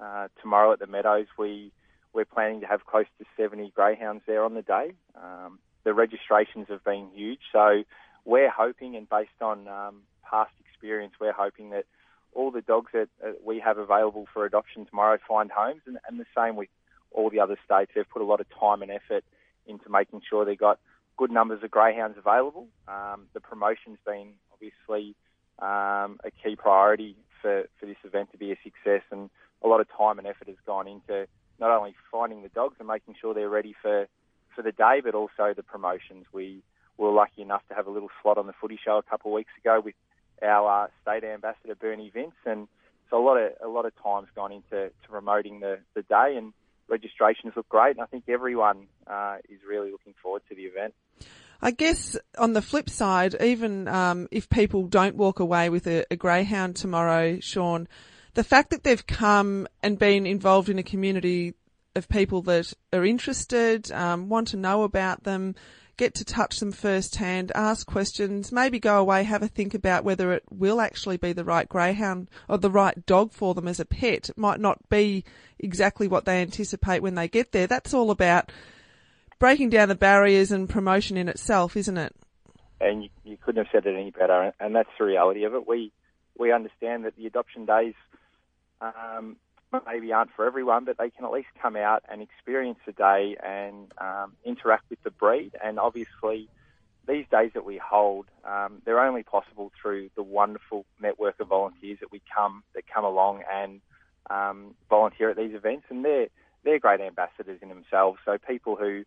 uh, 0.00 0.28
tomorrow 0.40 0.72
at 0.72 0.78
the 0.78 0.86
Meadows 0.86 1.26
we 1.38 1.72
we're 2.12 2.24
planning 2.24 2.60
to 2.60 2.66
have 2.66 2.86
close 2.86 3.06
to 3.18 3.24
70 3.36 3.72
greyhounds 3.74 4.22
there 4.26 4.44
on 4.44 4.54
the 4.54 4.62
day. 4.62 4.92
Um, 5.16 5.58
the 5.82 5.92
registrations 5.92 6.66
have 6.68 6.84
been 6.84 7.08
huge, 7.12 7.40
so 7.52 7.82
we're 8.24 8.50
hoping, 8.50 8.94
and 8.96 9.08
based 9.08 9.42
on 9.42 9.66
um, 9.68 10.02
past 10.22 10.52
experience, 10.60 11.14
we're 11.20 11.32
hoping 11.32 11.70
that 11.70 11.86
all 12.32 12.50
the 12.50 12.62
dogs 12.62 12.92
that 12.92 13.08
uh, 13.24 13.32
we 13.44 13.58
have 13.60 13.78
available 13.78 14.26
for 14.32 14.44
adoption 14.44 14.86
tomorrow 14.86 15.18
find 15.26 15.50
homes, 15.50 15.82
and, 15.86 15.98
and 16.08 16.18
the 16.18 16.26
same 16.36 16.56
with 16.56 16.68
all 17.10 17.30
the 17.30 17.40
other 17.40 17.56
states. 17.64 17.90
They've 17.94 18.08
put 18.08 18.22
a 18.22 18.24
lot 18.24 18.40
of 18.40 18.46
time 18.58 18.82
and 18.82 18.90
effort 18.90 19.24
into 19.66 19.90
making 19.90 20.22
sure 20.28 20.44
they've 20.44 20.56
got 20.56 20.78
good 21.16 21.30
numbers 21.30 21.62
of 21.62 21.70
greyhounds 21.70 22.18
available. 22.18 22.68
Um, 22.88 23.26
the 23.34 23.40
promotion's 23.40 23.98
been 24.06 24.32
obviously 24.52 25.14
um, 25.58 26.18
a 26.24 26.30
key 26.42 26.56
priority 26.56 27.16
for, 27.40 27.64
for 27.78 27.86
this 27.86 27.96
event 28.04 28.32
to 28.32 28.38
be 28.38 28.52
a 28.52 28.56
success, 28.62 29.02
and 29.10 29.30
a 29.64 29.68
lot 29.68 29.80
of 29.80 29.88
time 29.96 30.18
and 30.18 30.26
effort 30.26 30.48
has 30.48 30.56
gone 30.66 30.86
into 30.86 31.26
not 31.58 31.70
only 31.70 31.94
finding 32.10 32.42
the 32.42 32.48
dogs 32.48 32.76
and 32.78 32.88
making 32.88 33.14
sure 33.20 33.32
they're 33.32 33.48
ready 33.48 33.74
for, 33.80 34.06
for 34.54 34.62
the 34.62 34.72
day, 34.72 35.00
but 35.02 35.14
also 35.14 35.54
the 35.56 35.62
promotions. 35.62 36.26
We 36.32 36.62
were 36.98 37.10
lucky 37.10 37.42
enough 37.42 37.62
to 37.68 37.74
have 37.74 37.86
a 37.86 37.90
little 37.90 38.10
slot 38.22 38.38
on 38.38 38.46
the 38.46 38.52
footy 38.60 38.78
show 38.84 38.98
a 38.98 39.02
couple 39.02 39.32
of 39.32 39.36
weeks 39.36 39.52
ago 39.60 39.80
with 39.84 39.94
our 40.42 40.84
uh, 40.84 40.86
state 41.02 41.24
ambassador 41.24 41.74
Bernie 41.74 42.10
Vince, 42.10 42.34
and 42.44 42.68
so 43.10 43.18
a 43.18 43.24
lot 43.24 43.36
of 43.36 43.52
a 43.62 43.68
lot 43.68 43.86
of 43.86 43.92
time's 44.02 44.28
gone 44.34 44.52
into 44.52 44.90
to 44.90 45.08
promoting 45.08 45.60
the, 45.60 45.78
the 45.94 46.02
day 46.02 46.34
and 46.36 46.52
registrations 46.88 47.54
look 47.56 47.68
great, 47.68 47.92
and 47.92 48.00
I 48.00 48.06
think 48.06 48.24
everyone 48.28 48.86
uh, 49.06 49.36
is 49.48 49.60
really 49.68 49.90
looking 49.90 50.14
forward 50.22 50.42
to 50.48 50.54
the 50.54 50.62
event. 50.62 50.94
I 51.62 51.70
guess 51.70 52.16
on 52.36 52.52
the 52.52 52.60
flip 52.60 52.90
side, 52.90 53.36
even 53.40 53.88
um, 53.88 54.28
if 54.30 54.50
people 54.50 54.86
don't 54.86 55.16
walk 55.16 55.40
away 55.40 55.70
with 55.70 55.86
a, 55.86 56.04
a, 56.10 56.16
greyhound 56.16 56.76
tomorrow, 56.76 57.38
Sean, 57.40 57.88
the 58.34 58.44
fact 58.44 58.70
that 58.70 58.82
they've 58.82 59.06
come 59.06 59.66
and 59.82 59.98
been 59.98 60.26
involved 60.26 60.68
in 60.68 60.78
a 60.78 60.82
community 60.82 61.54
of 61.96 62.08
people 62.08 62.42
that 62.42 62.72
are 62.92 63.04
interested, 63.04 63.90
um, 63.92 64.28
want 64.28 64.48
to 64.48 64.56
know 64.56 64.82
about 64.82 65.22
them, 65.22 65.54
get 65.96 66.14
to 66.16 66.24
touch 66.24 66.58
them 66.58 66.72
firsthand, 66.72 67.52
ask 67.54 67.86
questions, 67.86 68.50
maybe 68.50 68.80
go 68.80 68.98
away, 68.98 69.22
have 69.22 69.42
a 69.42 69.48
think 69.48 69.74
about 69.74 70.02
whether 70.04 70.32
it 70.32 70.42
will 70.50 70.80
actually 70.80 71.16
be 71.16 71.32
the 71.32 71.44
right 71.44 71.68
greyhound 71.68 72.28
or 72.48 72.58
the 72.58 72.70
right 72.70 73.06
dog 73.06 73.32
for 73.32 73.54
them 73.54 73.68
as 73.68 73.78
a 73.78 73.84
pet. 73.84 74.28
It 74.28 74.36
might 74.36 74.58
not 74.58 74.88
be 74.88 75.24
exactly 75.58 76.08
what 76.08 76.24
they 76.24 76.42
anticipate 76.42 77.02
when 77.02 77.14
they 77.14 77.28
get 77.28 77.52
there. 77.52 77.68
That's 77.68 77.94
all 77.94 78.10
about 78.10 78.50
breaking 79.38 79.70
down 79.70 79.88
the 79.88 79.94
barriers 79.94 80.50
and 80.50 80.68
promotion 80.68 81.16
in 81.16 81.28
itself, 81.28 81.76
isn't 81.76 81.98
it? 81.98 82.14
And 82.80 83.04
you, 83.04 83.08
you 83.24 83.36
couldn't 83.36 83.64
have 83.64 83.72
said 83.72 83.86
it 83.86 83.94
any 83.94 84.10
better, 84.10 84.52
and 84.58 84.74
that's 84.74 84.90
the 84.98 85.04
reality 85.04 85.44
of 85.44 85.54
it. 85.54 85.66
We 85.66 85.92
we 86.36 86.50
understand 86.50 87.04
that 87.04 87.16
the 87.16 87.26
adoption 87.26 87.64
days 87.64 87.94
um, 88.80 89.36
maybe 89.86 90.12
aren't 90.12 90.30
for 90.36 90.46
everyone, 90.46 90.84
but 90.84 90.98
they 90.98 91.10
can 91.10 91.24
at 91.24 91.32
least 91.32 91.48
come 91.60 91.76
out 91.76 92.02
and 92.10 92.22
experience 92.22 92.78
the 92.86 92.92
day 92.92 93.36
and 93.42 93.92
um, 93.98 94.32
interact 94.44 94.84
with 94.90 95.02
the 95.02 95.10
breed. 95.10 95.52
And 95.62 95.78
obviously, 95.78 96.48
these 97.06 97.26
days 97.30 97.50
that 97.54 97.64
we 97.64 97.78
hold, 97.78 98.26
um, 98.44 98.82
they're 98.84 99.00
only 99.00 99.22
possible 99.22 99.72
through 99.80 100.10
the 100.16 100.22
wonderful 100.22 100.84
network 101.00 101.40
of 101.40 101.48
volunteers 101.48 101.98
that 102.00 102.12
we 102.12 102.22
come 102.34 102.62
that 102.74 102.84
come 102.86 103.04
along 103.04 103.42
and 103.52 103.80
um, 104.30 104.74
volunteer 104.88 105.30
at 105.30 105.36
these 105.36 105.54
events, 105.54 105.86
and 105.90 106.04
they're 106.04 106.28
they're 106.64 106.78
great 106.78 107.00
ambassadors 107.00 107.58
in 107.60 107.68
themselves. 107.68 108.18
So 108.24 108.38
people 108.38 108.76
who 108.76 109.04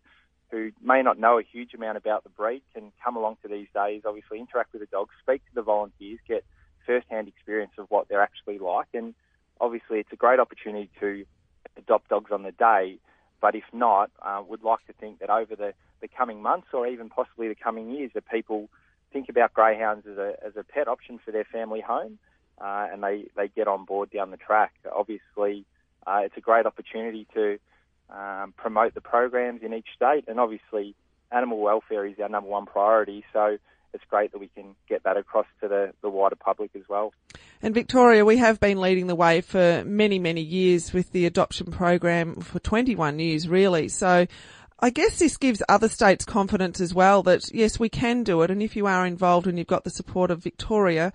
who 0.50 0.70
may 0.82 1.02
not 1.02 1.18
know 1.18 1.38
a 1.38 1.42
huge 1.42 1.74
amount 1.74 1.98
about 1.98 2.22
the 2.22 2.30
breed 2.30 2.62
can 2.72 2.92
come 3.04 3.16
along 3.16 3.36
to 3.42 3.48
these 3.48 3.66
days, 3.74 4.02
obviously 4.06 4.38
interact 4.38 4.72
with 4.72 4.80
the 4.80 4.86
dogs, 4.86 5.10
speak 5.22 5.44
to 5.44 5.54
the 5.54 5.62
volunteers, 5.62 6.18
get 6.26 6.44
first-hand 6.86 7.28
experience 7.28 7.72
of 7.76 7.84
what 7.90 8.08
they're 8.08 8.22
actually 8.22 8.58
like, 8.58 8.86
and 8.94 9.14
obviously 9.60 9.98
it's 10.00 10.12
a 10.12 10.16
great 10.16 10.40
opportunity 10.40 10.90
to 11.00 11.24
adopt 11.76 12.08
dogs 12.08 12.30
on 12.32 12.42
the 12.42 12.52
day. 12.52 12.98
But 13.40 13.54
if 13.54 13.64
not, 13.72 14.10
uh, 14.20 14.42
would 14.48 14.64
like 14.64 14.84
to 14.88 14.92
think 14.92 15.20
that 15.20 15.30
over 15.30 15.54
the, 15.54 15.72
the 16.00 16.08
coming 16.08 16.42
months 16.42 16.68
or 16.72 16.86
even 16.86 17.08
possibly 17.08 17.48
the 17.48 17.54
coming 17.54 17.90
years, 17.90 18.10
that 18.14 18.28
people 18.28 18.68
think 19.12 19.28
about 19.28 19.54
greyhounds 19.54 20.06
as 20.10 20.18
a, 20.18 20.34
as 20.44 20.56
a 20.56 20.64
pet 20.64 20.88
option 20.88 21.20
for 21.24 21.30
their 21.30 21.44
family 21.44 21.80
home 21.80 22.18
uh, 22.60 22.88
and 22.92 23.02
they, 23.02 23.26
they 23.36 23.48
get 23.48 23.68
on 23.68 23.84
board 23.84 24.10
down 24.10 24.30
the 24.30 24.36
track. 24.36 24.72
Obviously, 24.92 25.64
uh, 26.06 26.20
it's 26.24 26.36
a 26.36 26.40
great 26.40 26.66
opportunity 26.66 27.26
to 27.34 27.58
um, 28.10 28.52
promote 28.56 28.94
the 28.94 29.00
programs 29.00 29.62
in 29.62 29.72
each 29.74 29.88
state, 29.94 30.24
and 30.28 30.40
obviously, 30.40 30.94
animal 31.30 31.60
welfare 31.60 32.06
is 32.06 32.18
our 32.20 32.28
number 32.28 32.48
one 32.48 32.66
priority. 32.66 33.24
So 33.32 33.58
it's 33.92 34.04
great 34.08 34.32
that 34.32 34.38
we 34.38 34.48
can 34.48 34.74
get 34.88 35.02
that 35.04 35.16
across 35.16 35.46
to 35.60 35.68
the, 35.68 35.92
the 36.02 36.10
wider 36.10 36.36
public 36.36 36.70
as 36.74 36.82
well. 36.88 37.12
And 37.62 37.74
Victoria, 37.74 38.24
we 38.24 38.36
have 38.36 38.60
been 38.60 38.80
leading 38.80 39.06
the 39.06 39.14
way 39.14 39.40
for 39.40 39.82
many, 39.84 40.18
many 40.18 40.42
years 40.42 40.92
with 40.92 41.12
the 41.12 41.26
adoption 41.26 41.70
program 41.70 42.40
for 42.40 42.58
21 42.58 43.18
years, 43.18 43.48
really. 43.48 43.88
So 43.88 44.26
I 44.80 44.90
guess 44.90 45.18
this 45.18 45.36
gives 45.36 45.62
other 45.68 45.88
states 45.88 46.24
confidence 46.24 46.80
as 46.80 46.94
well 46.94 47.22
that 47.24 47.52
yes, 47.52 47.80
we 47.80 47.88
can 47.88 48.22
do 48.22 48.42
it. 48.42 48.50
And 48.50 48.62
if 48.62 48.76
you 48.76 48.86
are 48.86 49.06
involved 49.06 49.46
and 49.46 49.58
you've 49.58 49.66
got 49.66 49.84
the 49.84 49.90
support 49.90 50.30
of 50.30 50.42
Victoria, 50.42 51.12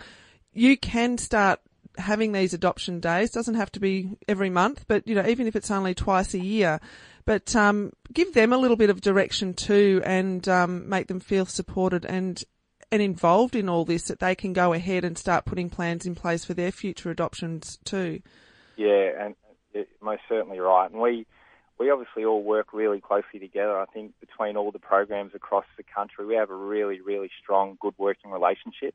you 0.51 0.77
can 0.77 1.17
start 1.17 1.59
having 1.97 2.31
these 2.31 2.53
adoption 2.53 2.99
days. 2.99 3.31
Doesn't 3.31 3.55
have 3.55 3.71
to 3.73 3.79
be 3.79 4.11
every 4.27 4.49
month, 4.49 4.85
but 4.87 5.07
you 5.07 5.15
know, 5.15 5.25
even 5.25 5.47
if 5.47 5.55
it's 5.55 5.71
only 5.71 5.93
twice 5.93 6.33
a 6.33 6.39
year, 6.39 6.79
but 7.25 7.55
um, 7.55 7.93
give 8.11 8.33
them 8.33 8.51
a 8.51 8.57
little 8.57 8.75
bit 8.75 8.89
of 8.89 8.99
direction 8.99 9.53
too, 9.53 10.01
and 10.03 10.47
um, 10.49 10.89
make 10.89 11.07
them 11.07 11.19
feel 11.19 11.45
supported 11.45 12.05
and 12.05 12.43
and 12.93 13.01
involved 13.01 13.55
in 13.55 13.67
all 13.67 13.85
this 13.85 14.03
that 14.03 14.19
they 14.19 14.35
can 14.35 14.53
go 14.53 14.71
ahead 14.71 15.03
and 15.03 15.17
start 15.17 15.45
putting 15.45 15.67
plans 15.67 16.05
in 16.05 16.13
place 16.13 16.45
for 16.45 16.53
their 16.53 16.71
future 16.71 17.09
adoptions 17.09 17.79
too. 17.83 18.21
Yeah, 18.75 19.09
and 19.19 19.35
most 19.99 20.21
certainly 20.29 20.59
right. 20.59 20.91
And 20.91 21.01
we 21.01 21.25
we 21.79 21.89
obviously 21.89 22.23
all 22.23 22.43
work 22.43 22.71
really 22.71 23.01
closely 23.01 23.39
together. 23.39 23.79
I 23.79 23.85
think 23.85 24.13
between 24.19 24.57
all 24.57 24.71
the 24.71 24.77
programs 24.77 25.33
across 25.33 25.65
the 25.75 25.81
country, 25.81 26.23
we 26.27 26.35
have 26.35 26.51
a 26.51 26.55
really, 26.55 27.01
really 27.01 27.31
strong, 27.41 27.79
good 27.81 27.95
working 27.97 28.29
relationship 28.29 28.93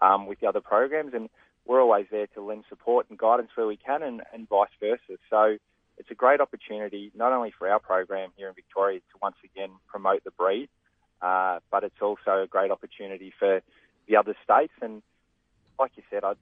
um, 0.00 0.26
with 0.26 0.40
the 0.40 0.46
other 0.46 0.62
programs, 0.62 1.12
and 1.12 1.28
we're 1.66 1.82
always 1.82 2.06
there 2.10 2.28
to 2.28 2.40
lend 2.40 2.64
support 2.70 3.10
and 3.10 3.18
guidance 3.18 3.50
where 3.56 3.66
we 3.66 3.76
can, 3.76 4.02
and, 4.02 4.22
and 4.32 4.48
vice 4.48 4.70
versa. 4.80 5.18
So 5.28 5.58
it's 5.98 6.10
a 6.10 6.14
great 6.14 6.40
opportunity 6.40 7.12
not 7.14 7.32
only 7.32 7.52
for 7.58 7.68
our 7.68 7.78
program 7.78 8.30
here 8.38 8.48
in 8.48 8.54
Victoria 8.54 9.00
to 9.00 9.18
once 9.20 9.36
again 9.44 9.72
promote 9.86 10.24
the 10.24 10.30
breed, 10.30 10.70
uh, 11.22 11.60
but 11.70 11.84
it's 11.84 12.00
also 12.00 12.42
a 12.42 12.46
great 12.46 12.70
opportunity 12.70 13.32
for 13.38 13.62
the 14.08 14.16
other 14.16 14.34
states. 14.44 14.72
And 14.80 15.02
like 15.78 15.92
you 15.96 16.02
said, 16.10 16.24
I, 16.24 16.34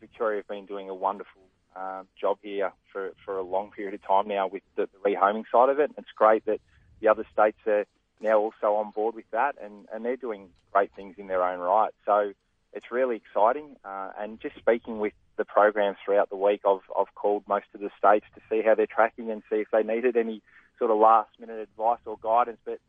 Victoria 0.00 0.38
have 0.38 0.48
been 0.48 0.66
doing 0.66 0.88
a 0.88 0.94
wonderful 0.94 1.42
um, 1.76 2.06
job 2.20 2.38
here 2.42 2.72
for, 2.92 3.12
for 3.24 3.38
a 3.38 3.42
long 3.42 3.70
period 3.70 3.94
of 3.94 4.02
time 4.02 4.28
now 4.28 4.48
with 4.48 4.62
the, 4.76 4.88
the 4.92 5.10
rehoming 5.10 5.44
side 5.52 5.68
of 5.68 5.78
it. 5.78 5.90
And 5.90 5.98
it's 5.98 6.12
great 6.16 6.44
that 6.46 6.60
the 7.00 7.08
other 7.08 7.24
states 7.32 7.58
are 7.66 7.84
now 8.20 8.38
also 8.38 8.74
on 8.74 8.90
board 8.90 9.14
with 9.14 9.30
that, 9.30 9.54
and, 9.62 9.86
and 9.92 10.04
they're 10.04 10.16
doing 10.16 10.48
great 10.72 10.90
things 10.96 11.14
in 11.18 11.28
their 11.28 11.42
own 11.42 11.60
right. 11.60 11.92
So 12.04 12.32
it's 12.72 12.90
really 12.90 13.16
exciting. 13.16 13.76
Uh, 13.84 14.10
and 14.18 14.40
just 14.40 14.56
speaking 14.56 14.98
with 14.98 15.12
the 15.36 15.44
programs 15.44 15.98
throughout 16.04 16.30
the 16.30 16.36
week, 16.36 16.62
I've, 16.66 16.80
I've 16.98 17.14
called 17.14 17.44
most 17.46 17.66
of 17.74 17.80
the 17.80 17.90
states 17.96 18.26
to 18.34 18.40
see 18.50 18.62
how 18.62 18.74
they're 18.74 18.86
tracking 18.86 19.30
and 19.30 19.42
see 19.48 19.56
if 19.56 19.68
they 19.70 19.82
needed 19.82 20.16
any 20.16 20.42
sort 20.78 20.90
of 20.90 20.98
last 20.98 21.30
minute 21.38 21.60
advice 21.60 22.00
or 22.06 22.18
guidance. 22.20 22.58
But 22.64 22.80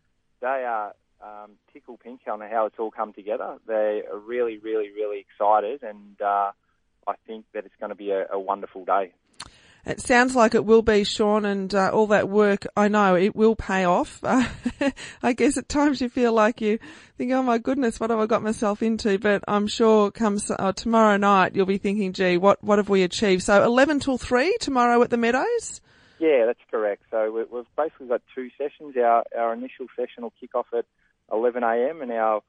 they 0.41 0.65
are 0.65 0.93
um, 1.21 1.51
tickle 1.73 1.97
pink 1.97 2.21
on 2.31 2.41
how 2.41 2.65
it's 2.65 2.79
all 2.79 2.91
come 2.91 3.13
together. 3.13 3.57
They 3.67 4.03
are 4.09 4.17
really, 4.17 4.57
really, 4.57 4.89
really 4.91 5.19
excited, 5.19 5.83
and 5.83 6.19
uh, 6.21 6.51
I 7.07 7.13
think 7.27 7.45
that 7.53 7.65
it's 7.65 7.75
going 7.79 7.89
to 7.89 7.95
be 7.95 8.11
a, 8.11 8.27
a, 8.31 8.39
wonderful 8.39 8.85
day. 8.85 9.11
It 9.85 10.01
sounds 10.01 10.35
like 10.35 10.55
it 10.55 10.65
will 10.65 10.81
be, 10.81 11.03
Sean, 11.03 11.45
and 11.45 11.73
uh, 11.73 11.89
all 11.93 12.07
that 12.07 12.29
work, 12.29 12.67
I 12.75 12.89
know 12.89 13.15
it 13.15 13.35
will 13.35 13.55
pay 13.55 13.85
off. 13.85 14.19
Uh, 14.23 14.47
I 15.23 15.33
guess 15.33 15.57
at 15.57 15.69
times 15.69 16.01
you 16.01 16.09
feel 16.09 16.33
like 16.33 16.61
you 16.61 16.79
think, 17.17 17.31
oh 17.31 17.41
my 17.41 17.57
goodness, 17.57 17.99
what 17.99 18.09
have 18.09 18.19
I 18.19 18.25
got 18.25 18.43
myself 18.43 18.83
into? 18.83 19.17
But 19.17 19.43
I'm 19.47 19.67
sure 19.67 20.11
comes 20.11 20.51
uh, 20.51 20.73
tomorrow 20.73 21.17
night, 21.17 21.55
you'll 21.55 21.65
be 21.65 21.77
thinking, 21.77 22.13
gee, 22.13 22.37
what, 22.37 22.63
what 22.63 22.77
have 22.77 22.89
we 22.89 23.03
achieved? 23.03 23.43
So 23.43 23.63
11 23.63 24.01
till 24.01 24.17
3 24.17 24.57
tomorrow 24.59 25.01
at 25.01 25.09
the 25.09 25.17
Meadows? 25.17 25.81
Yeah, 26.19 26.45
that's 26.45 26.59
correct. 26.69 27.03
So 27.11 27.47
we've 27.51 27.65
basically 27.77 28.07
got 28.07 28.21
two 28.35 28.49
sessions. 28.57 28.95
Our, 28.97 29.23
our 29.37 29.53
initial 29.53 29.87
session 29.95 30.23
will 30.23 30.33
kick 30.39 30.53
off 30.53 30.67
at 30.77 30.85
11 31.31 31.63
a.m. 31.63 32.01
and 32.01 32.11
our 32.11 32.41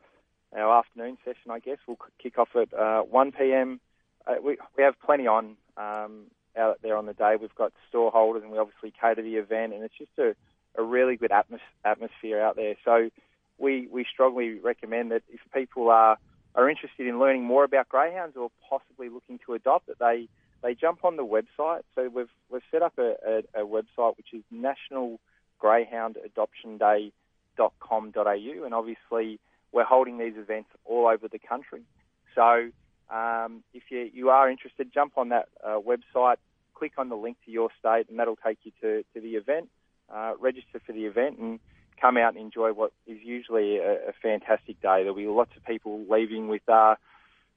our 0.52 0.80
afternoon 0.80 1.16
session, 1.24 1.52
I 1.52 1.60
guess, 1.60 1.78
will 1.86 1.98
kick 2.20 2.36
off 2.36 2.48
at 2.56 2.74
uh, 2.74 3.02
1 3.02 3.32
p.m. 3.32 3.78
Uh, 4.26 4.34
we 4.42 4.58
we 4.76 4.82
have 4.82 4.94
plenty 5.04 5.28
on 5.28 5.56
um, 5.76 6.24
out 6.58 6.80
there 6.82 6.96
on 6.96 7.06
the 7.06 7.12
day. 7.14 7.36
We've 7.40 7.54
got 7.54 7.72
storeholders 7.88 8.42
and 8.42 8.50
we 8.50 8.58
obviously 8.58 8.92
cater 9.00 9.22
the 9.22 9.36
event, 9.36 9.72
and 9.72 9.84
it's 9.84 9.96
just 9.96 10.10
a, 10.18 10.34
a 10.76 10.82
really 10.82 11.16
good 11.16 11.30
atmos- 11.30 11.60
atmosphere 11.84 12.42
out 12.42 12.56
there. 12.56 12.74
So 12.84 13.10
we 13.58 13.86
we 13.92 14.04
strongly 14.12 14.58
recommend 14.58 15.12
that 15.12 15.22
if 15.28 15.40
people 15.54 15.88
are 15.90 16.18
are 16.56 16.68
interested 16.68 17.06
in 17.06 17.20
learning 17.20 17.44
more 17.44 17.62
about 17.62 17.88
greyhounds 17.88 18.36
or 18.36 18.50
possibly 18.68 19.08
looking 19.08 19.38
to 19.46 19.54
adopt, 19.54 19.86
that 19.86 20.00
they 20.00 20.28
they 20.62 20.74
jump 20.74 21.04
on 21.04 21.16
the 21.16 21.24
website. 21.24 21.82
So 21.94 22.08
we've 22.08 22.28
we've 22.50 22.62
set 22.70 22.82
up 22.82 22.98
a, 22.98 23.42
a, 23.54 23.62
a 23.62 23.66
website 23.66 24.16
which 24.16 24.32
is 24.32 24.42
National 24.50 25.20
Greyhound 25.58 26.16
Adoption 26.24 26.78
Day 26.78 27.12
and 28.64 28.74
obviously 28.74 29.38
we're 29.72 29.84
holding 29.84 30.18
these 30.18 30.34
events 30.36 30.70
all 30.84 31.06
over 31.06 31.28
the 31.28 31.38
country. 31.38 31.82
So 32.34 32.70
um, 33.14 33.62
if 33.75 33.84
you, 33.90 34.10
you 34.12 34.30
are 34.30 34.50
interested, 34.50 34.92
jump 34.92 35.18
on 35.18 35.30
that 35.30 35.49
uh, 35.64 35.78
website, 35.78 36.36
click 36.75 36.92
on 36.96 37.08
the 37.08 37.16
link 37.16 37.36
to 37.44 37.50
your 37.50 37.68
state, 37.78 38.06
and 38.08 38.18
that'll 38.18 38.36
take 38.36 38.58
you 38.64 38.73
to, 38.80 39.04
to 39.14 39.20
the 39.20 39.36
event. 39.36 39.68
Uh, 40.12 40.32
register 40.40 40.80
for 40.84 40.92
the 40.92 41.04
event 41.04 41.38
and 41.38 41.60
come 42.00 42.16
out 42.16 42.34
and 42.34 42.42
enjoy 42.42 42.73
what 42.73 42.92
is 43.06 43.18
usually 43.23 43.76
a, 43.76 44.08
a 44.08 44.12
fantastic 44.20 44.80
day. 44.80 45.02
There'll 45.02 45.14
be 45.14 45.26
lots 45.26 45.52
of 45.56 45.64
people 45.64 46.04
leaving 46.08 46.49
with 46.49 46.68
uh, 46.68 46.96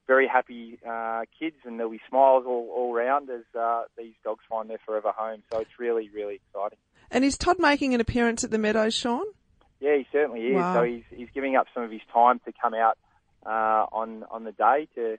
very 0.06 0.28
happy 0.28 0.78
uh, 0.88 1.22
kids, 1.38 1.56
and 1.64 1.78
there'll 1.78 1.92
be 1.92 2.00
smiles 2.08 2.44
all, 2.46 2.70
all 2.74 2.94
around 2.94 3.30
as 3.30 3.42
uh, 3.58 3.82
these 3.96 4.14
dogs 4.22 4.44
find 4.48 4.68
their 4.68 4.80
forever 4.84 5.12
home. 5.16 5.42
So 5.52 5.60
it's 5.60 5.78
really, 5.78 6.10
really 6.14 6.40
exciting. 6.46 6.78
And 7.10 7.24
is 7.24 7.38
Todd 7.38 7.58
making 7.58 7.94
an 7.94 8.00
appearance 8.00 8.44
at 8.44 8.50
the 8.50 8.58
Meadows, 8.58 8.94
Sean? 8.94 9.24
Yeah, 9.80 9.96
he 9.96 10.06
certainly 10.12 10.40
is. 10.40 10.54
Wow. 10.54 10.74
So 10.74 10.82
he's 10.84 11.04
he's 11.10 11.28
giving 11.34 11.56
up 11.56 11.66
some 11.74 11.82
of 11.82 11.90
his 11.90 12.00
time 12.12 12.40
to 12.46 12.52
come 12.60 12.74
out 12.74 12.98
uh, 13.44 13.86
on 13.92 14.24
on 14.30 14.44
the 14.44 14.52
day 14.52 14.88
to 14.94 15.18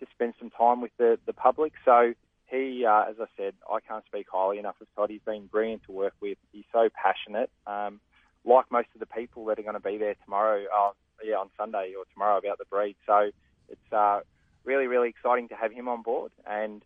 to 0.00 0.06
spend 0.14 0.34
some 0.38 0.50
time 0.50 0.80
with 0.80 0.92
the 0.98 1.18
the 1.26 1.32
public. 1.32 1.72
So 1.84 2.12
he, 2.46 2.84
uh, 2.86 3.04
as 3.10 3.16
I 3.20 3.26
said, 3.36 3.54
I 3.70 3.80
can't 3.80 4.04
speak 4.06 4.26
highly 4.30 4.58
enough 4.58 4.76
of 4.80 4.86
Todd. 4.94 5.10
He's 5.10 5.20
been 5.24 5.46
brilliant 5.46 5.84
to 5.84 5.92
work 5.92 6.14
with. 6.20 6.38
He's 6.52 6.64
so 6.72 6.88
passionate. 6.90 7.50
Um, 7.66 8.00
like 8.44 8.70
most 8.70 8.88
of 8.94 9.00
the 9.00 9.06
people 9.06 9.46
that 9.46 9.58
are 9.58 9.62
going 9.62 9.74
to 9.74 9.80
be 9.80 9.98
there 9.98 10.14
tomorrow, 10.24 10.64
uh, 10.72 10.90
yeah, 11.24 11.36
on 11.36 11.48
Sunday 11.56 11.94
or 11.98 12.04
tomorrow 12.12 12.38
about 12.38 12.58
the 12.58 12.64
breed. 12.66 12.94
So 13.06 13.30
it's 13.68 13.92
uh, 13.92 14.20
really, 14.64 14.86
really 14.86 15.08
exciting 15.08 15.48
to 15.48 15.54
have 15.54 15.72
him 15.72 15.88
on 15.88 16.02
board. 16.02 16.32
And 16.46 16.82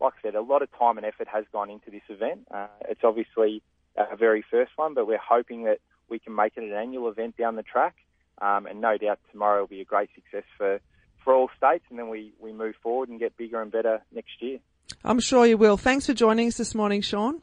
like 0.00 0.14
I 0.18 0.22
said, 0.22 0.34
a 0.34 0.40
lot 0.40 0.62
of 0.62 0.68
time 0.78 0.96
and 0.96 1.06
effort 1.06 1.28
has 1.28 1.44
gone 1.52 1.70
into 1.70 1.90
this 1.90 2.02
event. 2.08 2.46
Uh, 2.50 2.68
it's 2.88 3.02
obviously 3.04 3.62
our 3.96 4.16
very 4.16 4.44
first 4.50 4.72
one, 4.76 4.94
but 4.94 5.06
we're 5.06 5.18
hoping 5.18 5.64
that 5.64 5.78
we 6.08 6.18
can 6.18 6.34
make 6.34 6.56
it 6.56 6.62
an 6.62 6.72
annual 6.72 7.08
event 7.08 7.36
down 7.36 7.56
the 7.56 7.62
track. 7.62 7.94
Um, 8.40 8.66
and 8.66 8.80
no 8.80 8.96
doubt 8.96 9.18
tomorrow 9.32 9.60
will 9.60 9.66
be 9.66 9.80
a 9.80 9.84
great 9.84 10.10
success 10.14 10.44
for, 10.56 10.80
for 11.24 11.34
all 11.34 11.50
states, 11.56 11.84
and 11.90 11.98
then 11.98 12.08
we, 12.08 12.32
we 12.40 12.52
move 12.52 12.76
forward 12.82 13.08
and 13.08 13.18
get 13.18 13.36
bigger 13.36 13.60
and 13.60 13.72
better 13.72 14.00
next 14.12 14.40
year. 14.40 14.58
I'm 15.04 15.20
sure 15.20 15.44
you 15.44 15.58
will. 15.58 15.76
Thanks 15.76 16.06
for 16.06 16.14
joining 16.14 16.48
us 16.48 16.56
this 16.56 16.74
morning, 16.74 17.00
Sean. 17.00 17.42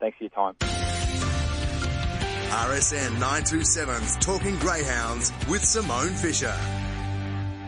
Thanks 0.00 0.18
for 0.18 0.24
your 0.24 0.30
time. 0.30 0.54
RSN 2.52 3.16
927's 3.16 4.16
Talking 4.24 4.58
Greyhounds 4.58 5.32
with 5.48 5.64
Simone 5.64 6.10
Fisher. 6.10 6.54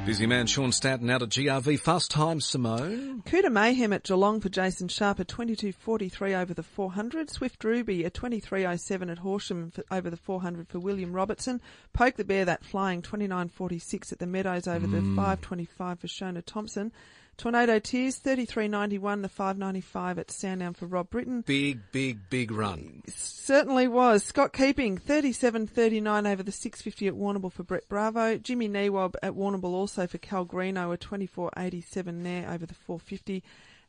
Busy 0.07 0.27
man 0.27 0.47
Sean 0.47 0.71
Stanton 0.71 1.09
out 1.09 1.23
at 1.23 1.31
GRV. 1.31 1.81
Fast 1.81 2.11
time, 2.11 2.39
Simone. 2.39 3.23
Kuta 3.25 3.51
Mayhem 3.51 3.91
at 3.95 4.05
Geelong 4.05 4.39
for 4.39 4.51
Jason 4.51 4.89
Sharp 4.89 5.19
at 5.19 5.29
22.43 5.29 6.35
over 6.43 6.53
the 6.53 6.63
400. 6.63 7.31
Swift 7.31 7.65
Ruby 7.65 8.05
at 8.05 8.13
23.07 8.13 9.11
at 9.11 9.19
Horsham 9.19 9.71
for, 9.71 9.83
over 9.91 10.11
the 10.11 10.19
400 10.19 10.69
for 10.69 10.79
William 10.79 11.15
Robertson. 11.15 11.59
Poke 11.95 12.17
the 12.17 12.25
Bear 12.25 12.45
that 12.45 12.67
flying 12.67 13.01
29.46 13.01 14.13
at 14.13 14.19
the 14.19 14.27
Meadows 14.27 14.69
over 14.69 14.87
mm. 14.87 14.93
the 14.93 15.23
5.25 15.23 15.99
for 15.99 16.07
Shona 16.07 16.45
Thompson. 16.45 16.93
Tornado 17.37 17.79
Tears, 17.79 18.21
33.91, 18.21 19.23
the 19.23 19.29
5.95 19.29 20.19
at 20.19 20.31
Sandown 20.31 20.75
for 20.75 20.87
Rob 20.87 21.11
Britton. 21.11 21.43
Big, 21.43 21.81
big, 21.93 22.31
big 22.31 22.51
run. 22.51 23.03
Certainly 23.09 23.89
was. 23.89 24.25
Scott 24.25 24.53
Keeping, 24.53 24.99
37.39 24.99 26.31
over 26.31 26.43
the 26.43 26.53
6.50 26.53 27.09
at 27.09 27.15
Warrnambool 27.15 27.53
for 27.53 27.63
Brett 27.63 27.89
Bravo. 27.89 28.39
Jimmy 28.39 28.69
Neewob 28.69 29.15
at 29.23 29.33
Warrnambool 29.33 29.73
also 29.73 30.07
for 30.07 30.19
Cal 30.19 30.47
Greeno, 30.47 30.93
a 30.93 30.99
24.87 30.99 32.23
there 32.23 32.51
over 32.51 32.67
the 32.67 32.75
4.50 32.89 33.43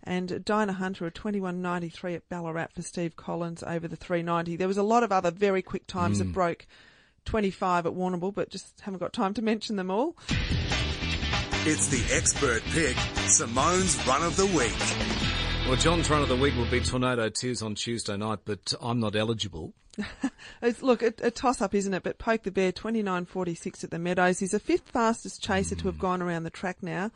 and 0.03 0.43
Dinah 0.45 0.73
Hunter 0.73 1.07
a 1.07 1.11
21.93 1.11 2.15
at 2.15 2.29
Ballarat 2.29 2.67
for 2.73 2.81
Steve 2.81 3.15
Collins 3.15 3.63
over 3.63 3.87
the 3.87 3.97
3.90. 3.97 4.57
There 4.57 4.67
was 4.67 4.77
a 4.77 4.83
lot 4.83 5.03
of 5.03 5.11
other 5.11 5.31
very 5.31 5.61
quick 5.61 5.87
times 5.87 6.17
mm. 6.17 6.19
that 6.19 6.33
broke 6.33 6.67
25 7.25 7.87
at 7.87 7.93
Warrnambool, 7.93 8.33
but 8.33 8.49
just 8.49 8.79
haven't 8.81 8.99
got 8.99 9.13
time 9.13 9.33
to 9.33 9.41
mention 9.41 9.75
them 9.75 9.89
all. 9.89 10.15
It's 11.67 11.87
the 11.87 12.15
expert 12.15 12.61
pick, 12.73 12.95
Simone's 13.27 13.97
Run 14.05 14.21
of 14.21 14.37
the 14.37 14.45
Week. 14.45 15.67
Well, 15.67 15.75
John's 15.75 16.07
Run 16.11 16.21
of 16.21 16.29
the 16.29 16.35
Week 16.35 16.55
will 16.55 16.69
be 16.69 16.79
Tornado 16.79 17.27
Tears 17.29 17.63
on 17.63 17.73
Tuesday 17.73 18.15
night, 18.15 18.37
but 18.45 18.75
I'm 18.79 18.99
not 18.99 19.15
eligible. 19.15 19.73
look, 20.81 21.01
a, 21.01 21.11
a 21.23 21.31
toss-up, 21.31 21.73
isn't 21.73 21.95
it? 21.95 22.03
But 22.03 22.19
Poke 22.19 22.43
the 22.43 22.51
Bear, 22.51 22.71
29.46 22.71 23.83
at 23.83 23.89
the 23.89 23.97
Meadows. 23.97 24.37
He's 24.37 24.51
the 24.51 24.59
fifth 24.59 24.89
fastest 24.91 25.41
chaser 25.41 25.75
mm. 25.75 25.79
to 25.79 25.87
have 25.87 25.97
gone 25.97 26.21
around 26.21 26.43
the 26.43 26.51
track 26.51 26.83
now. 26.83 27.09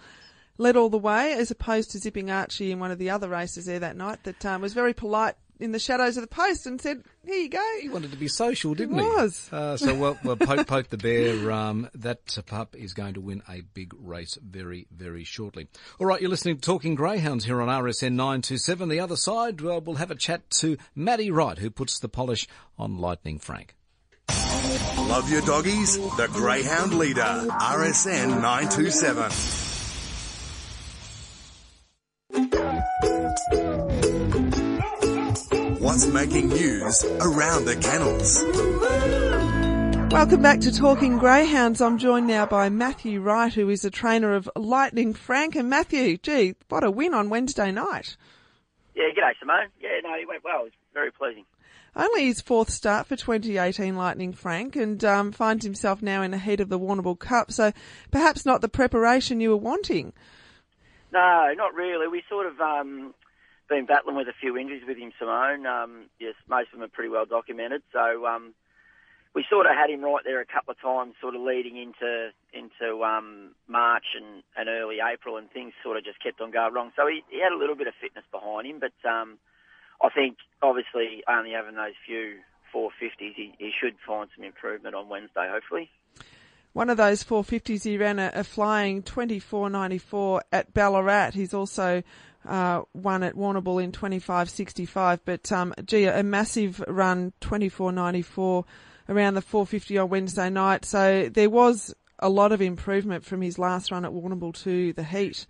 Led 0.57 0.75
all 0.75 0.89
the 0.89 0.97
way, 0.97 1.33
as 1.33 1.51
opposed 1.51 1.91
to 1.91 1.99
zipping 1.99 2.31
Archie 2.31 2.71
in 2.71 2.79
one 2.79 2.89
of 2.89 2.97
the 2.97 3.12
other 3.12 3.29
races 3.29 3.67
there 3.67 3.77
that 3.77 3.97
night 3.97 4.23
that 4.23 4.43
um, 4.47 4.62
was 4.63 4.73
very 4.73 4.95
polite 4.95 5.35
in 5.60 5.72
the 5.72 5.80
shadows 5.80 6.17
of 6.17 6.22
the 6.22 6.28
post 6.28 6.65
and 6.65 6.82
said, 6.82 7.04
"Here 7.26 7.36
you 7.36 7.50
go." 7.50 7.78
He 7.82 7.89
wanted 7.89 8.12
to 8.12 8.17
be 8.17 8.28
social, 8.28 8.74
didn't 8.74 8.98
he? 8.98 9.04
he? 9.04 9.10
Was 9.10 9.52
uh, 9.52 9.78
so 9.78 9.93
well. 9.95 10.17
well 10.24 10.36
poke, 10.36 10.67
poke 10.67 10.89
the 10.89 10.98
bear. 10.98 11.52
Um, 11.52 11.89
that 11.93 12.38
pup 12.45 12.76
is 12.76 12.93
going 12.93 13.15
to 13.15 13.22
win 13.22 13.43
a 13.50 13.62
big 13.62 13.93
race 14.00 14.38
very, 14.41 14.88
very 14.95 15.24
shortly. 15.24 15.67
All 16.00 16.08
right, 16.08 16.22
you're 16.22 16.30
listening 16.30 16.56
to 16.56 16.62
Talking 16.62 16.95
Greyhounds 16.95 17.45
here 17.45 17.62
on 17.62 17.67
RSN 17.67 18.13
nine 18.13 18.41
two 18.41 18.58
seven. 18.58 18.89
The 18.89 19.00
other 19.00 19.17
side, 19.17 19.62
uh, 19.62 19.82
we'll 19.84 19.98
have 19.98 20.12
a 20.12 20.15
chat 20.15 20.50
to 20.52 20.78
Matty 20.95 21.32
Wright, 21.32 21.58
who 21.58 21.69
puts 21.69 22.00
the 22.00 22.10
polish 22.10 22.48
on 22.78 22.98
Lightning 22.98 23.39
Frank. 23.39 23.76
Love 24.98 25.30
your 25.32 25.41
doggies? 25.41 25.98
The 26.17 26.30
Greyhound 26.32 26.93
Leader, 26.93 27.48
RSN 27.50 28.41
927. 28.41 29.32
What's 35.79 36.07
making 36.07 36.49
news 36.49 37.05
around 37.21 37.63
the 37.63 37.77
kennels? 37.77 38.43
Welcome 40.11 40.41
back 40.41 40.59
to 40.59 40.75
Talking 40.75 41.17
Greyhounds. 41.17 41.79
I'm 41.79 41.97
joined 41.97 42.27
now 42.27 42.45
by 42.45 42.67
Matthew 42.67 43.21
Wright, 43.21 43.53
who 43.53 43.69
is 43.69 43.85
a 43.85 43.89
trainer 43.89 44.33
of 44.33 44.49
Lightning 44.57 45.13
Frank. 45.13 45.55
And 45.55 45.69
Matthew, 45.69 46.17
gee, 46.17 46.55
what 46.67 46.83
a 46.83 46.91
win 46.91 47.13
on 47.13 47.29
Wednesday 47.29 47.71
night. 47.71 48.17
Yeah, 48.93 49.05
g'day, 49.15 49.31
Simone. 49.39 49.69
Yeah, 49.79 50.01
no, 50.03 50.19
he 50.19 50.25
went 50.25 50.43
well. 50.43 50.63
It 50.63 50.63
was 50.63 50.71
very 50.93 51.11
pleasing. 51.11 51.45
Only 51.95 52.25
his 52.25 52.41
fourth 52.41 52.71
start 52.71 53.07
for 53.07 53.15
2018 53.15 53.95
Lightning 53.95 54.33
Frank 54.33 54.75
and 54.75 55.01
um, 55.05 55.31
finds 55.31 55.63
himself 55.63 56.01
now 56.01 56.21
in 56.21 56.31
the 56.31 56.39
heat 56.39 56.59
of 56.59 56.67
the 56.67 56.77
Warrnambool 56.77 57.19
Cup. 57.19 57.53
So 57.53 57.71
perhaps 58.11 58.45
not 58.45 58.59
the 58.59 58.67
preparation 58.67 59.39
you 59.39 59.51
were 59.51 59.55
wanting. 59.55 60.11
No, 61.13 61.53
not 61.55 61.73
really. 61.73 62.09
We 62.09 62.21
sort 62.29 62.47
of 62.47 62.59
um, 62.59 63.13
been 63.69 63.86
battling 63.86 64.15
with 64.15 64.27
a 64.27 64.34
few 64.39 64.58
injuries 64.58 64.84
with 64.88 64.97
him, 64.97 65.12
Simone. 65.17 65.65
Um, 65.65 66.10
yes, 66.19 66.34
most 66.49 66.73
of 66.73 66.79
them 66.79 66.84
are 66.84 66.91
pretty 66.91 67.10
well 67.10 67.25
documented. 67.25 67.84
So 67.93 68.25
um, 68.25 68.53
we 69.36 69.45
sort 69.49 69.65
of 69.65 69.73
had 69.77 69.89
him 69.89 70.01
right 70.01 70.23
there 70.25 70.41
a 70.41 70.45
couple 70.45 70.71
of 70.71 70.82
times, 70.82 71.15
sort 71.21 71.36
of 71.36 71.41
leading 71.41 71.77
into 71.77 72.34
into 72.51 73.03
um, 73.03 73.55
March 73.67 74.17
and, 74.17 74.43
and 74.58 74.67
early 74.67 74.97
April, 74.99 75.38
and 75.38 75.49
things 75.51 75.73
sort 75.84 75.97
of 75.97 76.03
just 76.03 76.21
kept 76.21 76.41
on 76.41 76.51
going 76.51 76.73
wrong. 76.73 76.91
So 76.95 77.08
he, 77.08 77.23
he 77.29 77.39
had 77.39 77.53
a 77.53 77.58
little 77.58 77.75
bit 77.75 77.88
of 77.88 77.93
fitness 78.01 78.25
behind 78.32 78.67
him, 78.67 78.82
but 78.82 78.97
um, 79.08 79.38
I 80.01 80.10
think 80.10 80.38
obviously 80.62 81.23
only 81.29 81.51
having 81.51 81.75
those 81.75 81.93
few 82.05 82.39
450s, 82.73 83.36
he, 83.36 83.53
he 83.58 83.71
should 83.79 83.95
find 84.05 84.29
some 84.36 84.45
improvement 84.45 84.95
on 84.95 85.10
Wednesday, 85.10 85.47
hopefully. 85.49 85.89
One 86.73 86.89
of 86.89 86.97
those 86.97 87.23
450s, 87.23 87.84
he 87.84 87.97
ran 87.97 88.19
a, 88.19 88.32
a 88.34 88.43
flying 88.43 89.01
24.94 89.01 90.41
at 90.51 90.73
Ballarat. 90.73 91.32
He's 91.32 91.53
also 91.53 92.03
uh, 92.45 92.84
won 92.93 93.23
at 93.23 93.36
Warrnambool 93.36 93.84
in 93.84 93.91
25.65, 93.91 95.19
but 95.25 95.52
um, 95.52 95.73
gee, 95.86 96.06
a 96.06 96.23
massive 96.23 96.84
run 96.88 97.34
24.94 97.41 98.63
around 99.10 99.34
the 99.34 99.41
450 99.41 99.97
on 99.97 100.10
Wednesday 100.10 100.49
night. 100.49 100.86
So 100.86 101.30
there 101.30 101.49
was 101.49 101.93
a 102.19 102.30
lot 102.30 102.52
of 102.52 102.62
improvement 102.62 103.25
from 103.25 103.41
his 103.41 103.58
last 103.58 103.91
run 103.91 104.06
at 104.06 104.12
Warrnambool 104.12 104.54
to 104.63 104.93
the 104.93 105.04
heat. 105.04 105.45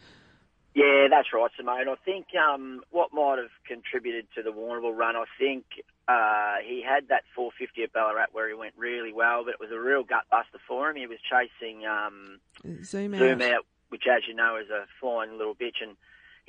Yeah, 0.75 1.07
that's 1.09 1.27
right, 1.33 1.49
Simone. 1.57 1.89
I 1.89 1.95
think 2.05 2.27
um, 2.35 2.81
what 2.91 3.11
might 3.11 3.37
have 3.37 3.49
contributed 3.67 4.27
to 4.35 4.43
the 4.43 4.51
Warrnambool 4.51 4.95
run, 4.95 5.15
I 5.15 5.25
think 5.37 5.65
uh, 6.07 6.57
he 6.65 6.81
had 6.81 7.09
that 7.09 7.23
450 7.35 7.83
at 7.83 7.93
Ballarat 7.93 8.27
where 8.31 8.47
he 8.47 8.53
went 8.53 8.75
really 8.77 9.11
well, 9.11 9.43
but 9.43 9.55
it 9.55 9.59
was 9.59 9.71
a 9.71 9.79
real 9.79 10.03
gut 10.03 10.23
buster 10.31 10.59
for 10.67 10.89
him. 10.89 10.95
He 10.95 11.07
was 11.07 11.17
chasing 11.21 11.85
um, 11.85 12.39
zoom, 12.83 13.15
out. 13.15 13.19
zoom 13.19 13.41
out, 13.41 13.65
which, 13.89 14.03
as 14.09 14.23
you 14.27 14.35
know, 14.35 14.57
is 14.57 14.69
a 14.69 14.85
flying 14.99 15.37
little 15.37 15.55
bitch, 15.55 15.81
and 15.81 15.97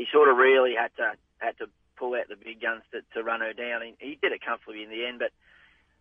he 0.00 0.06
sort 0.10 0.30
of 0.30 0.38
really 0.38 0.74
had 0.74 0.96
to 0.96 1.12
had 1.38 1.58
to 1.58 1.68
pull 1.98 2.14
out 2.14 2.28
the 2.28 2.36
big 2.36 2.62
guns 2.62 2.80
to, 2.90 3.02
to 3.12 3.22
run 3.22 3.40
her 3.40 3.52
down. 3.52 3.82
He, 3.82 3.92
he 3.98 4.18
did 4.20 4.32
it 4.32 4.40
comfortably 4.40 4.82
in 4.82 4.88
the 4.88 5.04
end, 5.04 5.18
but 5.18 5.30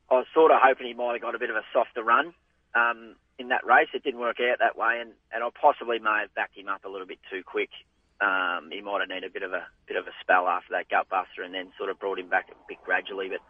I 0.09 0.23
was 0.23 0.25
sort 0.33 0.51
of 0.51 0.59
hoping 0.63 0.87
he 0.87 0.93
might 0.93 1.11
have 1.11 1.21
got 1.21 1.35
a 1.35 1.39
bit 1.39 1.49
of 1.49 1.57
a 1.57 1.67
softer 1.73 2.01
run 2.01 2.33
um, 2.73 3.15
in 3.37 3.49
that 3.49 3.65
race. 3.65 3.89
It 3.93 4.03
didn't 4.03 4.21
work 4.21 4.39
out 4.39 4.59
that 4.59 4.77
way, 4.77 4.99
and, 5.01 5.11
and 5.33 5.43
I 5.43 5.49
possibly 5.51 5.99
may 5.99 6.23
have 6.23 6.33
backed 6.33 6.57
him 6.57 6.69
up 6.69 6.85
a 6.85 6.89
little 6.89 7.07
bit 7.07 7.19
too 7.29 7.43
quick. 7.43 7.71
Um, 8.21 8.69
he 8.71 8.79
might 8.79 9.01
have 9.01 9.09
needed 9.09 9.31
a 9.31 9.33
bit 9.33 9.43
of 9.43 9.51
a 9.51 9.67
bit 9.85 9.97
of 9.97 10.07
a 10.07 10.15
spell 10.21 10.47
after 10.47 10.71
that 10.71 10.87
gut 10.87 11.09
buster, 11.09 11.43
and 11.43 11.53
then 11.53 11.73
sort 11.77 11.89
of 11.89 11.99
brought 11.99 12.19
him 12.19 12.29
back 12.29 12.47
a 12.49 12.55
bit 12.69 12.79
gradually. 12.85 13.27
But 13.27 13.43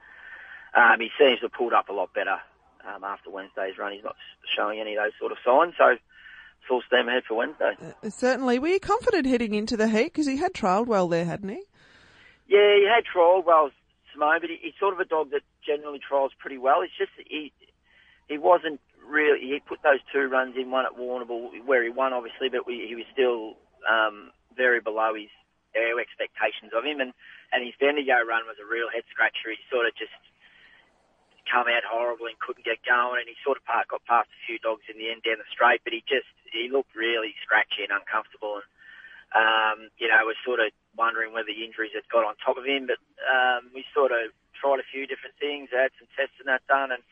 um, 0.73 0.99
he 0.99 1.11
seems 1.19 1.39
to 1.39 1.45
have 1.45 1.53
pulled 1.53 1.73
up 1.73 1.89
a 1.89 1.93
lot 1.93 2.11
better 2.13 2.41
um, 2.89 3.03
after 3.03 3.29
Wednesday's 3.29 3.77
run. 3.77 3.93
He's 3.93 4.03
not 4.03 4.17
showing 4.57 4.79
any 4.79 4.95
of 4.95 5.03
those 5.03 5.13
sort 5.19 5.31
of 5.31 5.37
signs, 5.45 5.75
so 5.77 5.97
full 6.69 6.81
steam 6.85 7.09
ahead 7.09 7.23
for 7.27 7.33
Wednesday. 7.33 7.73
Uh, 7.81 8.09
certainly, 8.09 8.59
were 8.59 8.69
you 8.69 8.79
confident 8.79 9.25
heading 9.25 9.55
into 9.55 9.75
the 9.75 9.89
heat 9.89 10.13
because 10.13 10.27
he 10.27 10.37
had 10.37 10.53
trialled 10.53 10.85
well 10.85 11.07
there, 11.07 11.25
hadn't 11.25 11.49
he? 11.49 11.63
Yeah, 12.47 12.77
he 12.77 12.87
had 12.87 13.03
trialled 13.03 13.45
well, 13.45 13.71
Simone, 14.13 14.37
but 14.41 14.49
he, 14.49 14.57
he's 14.61 14.77
sort 14.79 14.93
of 14.93 14.99
a 14.99 15.05
dog 15.05 15.31
that 15.31 15.41
generally 15.65 15.99
trials 15.99 16.31
pretty 16.39 16.57
well. 16.57 16.81
It's 16.81 16.95
just 16.97 17.11
he 17.17 17.51
he 18.29 18.37
wasn't 18.37 18.79
really. 19.05 19.41
He 19.41 19.59
put 19.59 19.81
those 19.83 19.99
two 20.13 20.29
runs 20.29 20.55
in, 20.55 20.71
one 20.71 20.85
at 20.85 20.93
Warrnambool 20.93 21.65
where 21.65 21.83
he 21.83 21.89
won, 21.89 22.13
obviously, 22.13 22.49
but 22.49 22.65
we, 22.65 22.85
he 22.87 22.95
was 22.95 23.05
still 23.11 23.57
um, 23.89 24.31
very 24.55 24.79
below 24.79 25.13
his 25.17 25.33
expectations 25.73 26.71
of 26.77 26.85
him. 26.85 27.01
And 27.01 27.13
and 27.51 27.65
his 27.65 27.73
Bendigo 27.81 28.21
run 28.21 28.45
was 28.45 28.61
a 28.61 28.69
real 28.69 28.93
head 28.93 29.03
scratcher. 29.09 29.49
He 29.49 29.57
sort 29.73 29.89
of 29.89 29.97
just 29.97 30.13
come 31.49 31.65
out 31.65 31.83
horrible 31.83 32.29
and 32.29 32.37
couldn't 32.37 32.63
get 32.63 32.85
going. 32.85 33.25
And 33.25 33.27
he 33.27 33.35
sort 33.41 33.57
of 33.57 33.65
part, 33.65 33.89
got 33.89 34.05
past 34.05 34.29
a 34.29 34.39
few 34.45 34.61
dogs 34.61 34.85
in 34.85 35.01
the 35.01 35.09
end 35.09 35.25
down 35.25 35.41
the 35.41 35.49
straight, 35.49 35.81
but 35.83 35.91
he 35.91 36.05
just 36.05 36.29
he 36.53 36.69
looked 36.69 36.93
really 36.93 37.33
scratchy 37.41 37.83
and 37.83 37.91
uncomfortable. 37.91 38.61
And 38.61 38.69
um, 39.33 39.89
you 39.97 40.07
know, 40.09 40.17
was 40.25 40.37
sort 40.45 40.59
of 40.59 40.73
wondering 40.97 41.33
whether 41.33 41.49
the 41.49 41.65
injuries 41.65 41.93
had 41.93 42.07
got 42.09 42.25
on 42.25 42.33
top 42.41 42.57
of 42.57 42.65
him. 42.65 42.89
But 42.89 43.01
um, 43.25 43.69
we 43.73 43.85
sort 43.93 44.11
of 44.11 44.33
tried 44.57 44.81
a 44.81 44.91
few 44.91 45.05
different 45.05 45.37
things, 45.37 45.69
had 45.69 45.93
some 45.97 46.09
tests 46.17 46.37
and 46.41 46.49
that 46.49 46.65
done, 46.67 46.91
and 46.93 47.03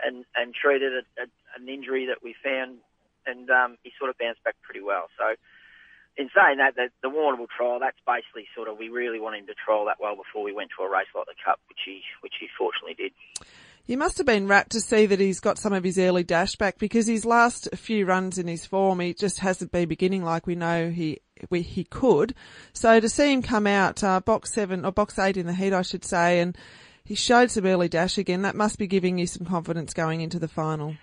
and 0.00 0.24
and 0.36 0.54
treated 0.54 0.92
a, 0.92 1.04
a, 1.20 1.26
an 1.56 1.68
injury 1.68 2.06
that 2.08 2.24
we 2.24 2.34
found, 2.36 2.80
and 3.26 3.50
um, 3.50 3.76
he 3.84 3.92
sort 3.98 4.10
of 4.10 4.18
bounced 4.18 4.44
back 4.44 4.56
pretty 4.62 4.82
well. 4.82 5.08
So. 5.16 5.36
In 6.18 6.28
saying 6.34 6.58
that, 6.58 6.74
the, 6.74 6.90
the 7.06 7.08
Warrnambool 7.08 7.48
trial, 7.48 7.78
that's 7.78 7.96
basically 8.04 8.44
sort 8.52 8.68
of 8.68 8.76
we 8.76 8.90
really 8.90 9.20
want 9.20 9.36
him 9.38 9.46
to 9.46 9.54
trial 9.54 9.86
that 9.86 10.02
well 10.02 10.16
before 10.16 10.42
we 10.42 10.52
went 10.52 10.68
to 10.76 10.82
a 10.82 10.90
race 10.90 11.08
like 11.14 11.24
the 11.30 11.38
Cup, 11.38 11.60
which 11.70 11.78
he 11.86 12.02
which 12.20 12.34
he 12.40 12.48
fortunately 12.58 12.98
did. 12.98 13.14
You 13.86 13.98
must 13.98 14.18
have 14.18 14.26
been 14.26 14.46
rapt 14.46 14.72
to 14.72 14.80
see 14.80 15.06
that 15.06 15.18
he's 15.18 15.40
got 15.40 15.58
some 15.58 15.72
of 15.72 15.82
his 15.82 15.98
early 15.98 16.22
dash 16.22 16.56
back 16.56 16.78
because 16.78 17.06
his 17.06 17.24
last 17.24 17.68
few 17.74 18.06
runs 18.06 18.38
in 18.38 18.46
his 18.46 18.64
form, 18.64 19.00
he 19.00 19.14
just 19.14 19.40
hasn't 19.40 19.72
been 19.72 19.88
beginning 19.88 20.24
like 20.24 20.46
we 20.46 20.54
know 20.54 20.90
he 20.90 21.18
we, 21.48 21.62
he 21.62 21.84
could. 21.84 22.34
So 22.72 23.00
to 23.00 23.08
see 23.08 23.32
him 23.32 23.42
come 23.42 23.66
out 23.66 24.04
uh, 24.04 24.20
box 24.20 24.52
seven 24.52 24.84
or 24.84 24.92
box 24.92 25.18
eight 25.18 25.36
in 25.36 25.46
the 25.46 25.54
heat, 25.54 25.72
I 25.72 25.82
should 25.82 26.04
say, 26.04 26.40
and 26.40 26.56
he 27.04 27.14
showed 27.14 27.50
some 27.50 27.66
early 27.66 27.88
dash 27.88 28.18
again. 28.18 28.42
That 28.42 28.54
must 28.54 28.78
be 28.78 28.86
giving 28.86 29.18
you 29.18 29.26
some 29.26 29.46
confidence 29.46 29.92
going 29.94 30.20
into 30.20 30.38
the 30.38 30.48
final. 30.48 30.96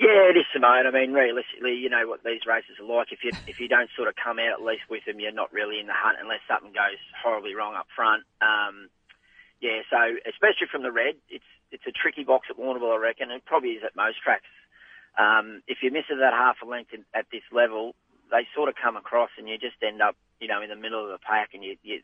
Yeah, 0.00 0.32
it 0.32 0.36
is, 0.36 0.48
Simone. 0.50 0.88
I 0.88 0.90
mean, 0.90 1.12
realistically, 1.12 1.76
you 1.76 1.90
know 1.90 2.08
what 2.08 2.24
these 2.24 2.48
races 2.48 2.80
are 2.80 2.88
like. 2.88 3.12
If 3.12 3.22
you 3.22 3.30
if 3.46 3.60
you 3.60 3.68
don't 3.68 3.90
sort 3.94 4.08
of 4.08 4.14
come 4.16 4.38
out 4.38 4.58
at 4.58 4.64
least 4.64 4.88
with 4.88 5.04
them, 5.04 5.20
you're 5.20 5.30
not 5.30 5.52
really 5.52 5.78
in 5.78 5.86
the 5.86 5.94
hunt 5.94 6.16
unless 6.20 6.40
something 6.48 6.72
goes 6.72 6.98
horribly 7.22 7.54
wrong 7.54 7.76
up 7.76 7.86
front. 7.94 8.24
Um, 8.40 8.88
yeah, 9.60 9.84
so 9.90 10.00
especially 10.24 10.72
from 10.72 10.82
the 10.82 10.90
red, 10.90 11.16
it's 11.28 11.44
it's 11.72 11.86
a 11.86 11.92
tricky 11.92 12.24
box 12.24 12.48
at 12.50 12.58
Warrnambool, 12.58 12.94
I 12.94 12.98
reckon. 12.98 13.30
It 13.30 13.44
probably 13.44 13.70
is 13.70 13.84
at 13.84 13.96
most 13.96 14.18
tracks. 14.22 14.50
Um, 15.18 15.62
if 15.66 15.78
you 15.82 15.90
miss 15.90 16.04
it 16.10 16.18
that 16.18 16.32
half 16.32 16.56
a 16.62 16.66
length 16.66 16.92
in, 16.92 17.04
at 17.14 17.26
this 17.32 17.42
level, 17.52 17.94
they 18.30 18.46
sort 18.54 18.68
of 18.68 18.74
come 18.76 18.96
across, 18.96 19.30
and 19.38 19.48
you 19.48 19.58
just 19.58 19.76
end 19.82 20.00
up, 20.00 20.16
you 20.40 20.48
know, 20.48 20.62
in 20.62 20.70
the 20.70 20.76
middle 20.76 21.02
of 21.02 21.10
the 21.10 21.18
pack. 21.18 21.50
And 21.54 21.64
you, 21.64 21.76
you 21.82 22.00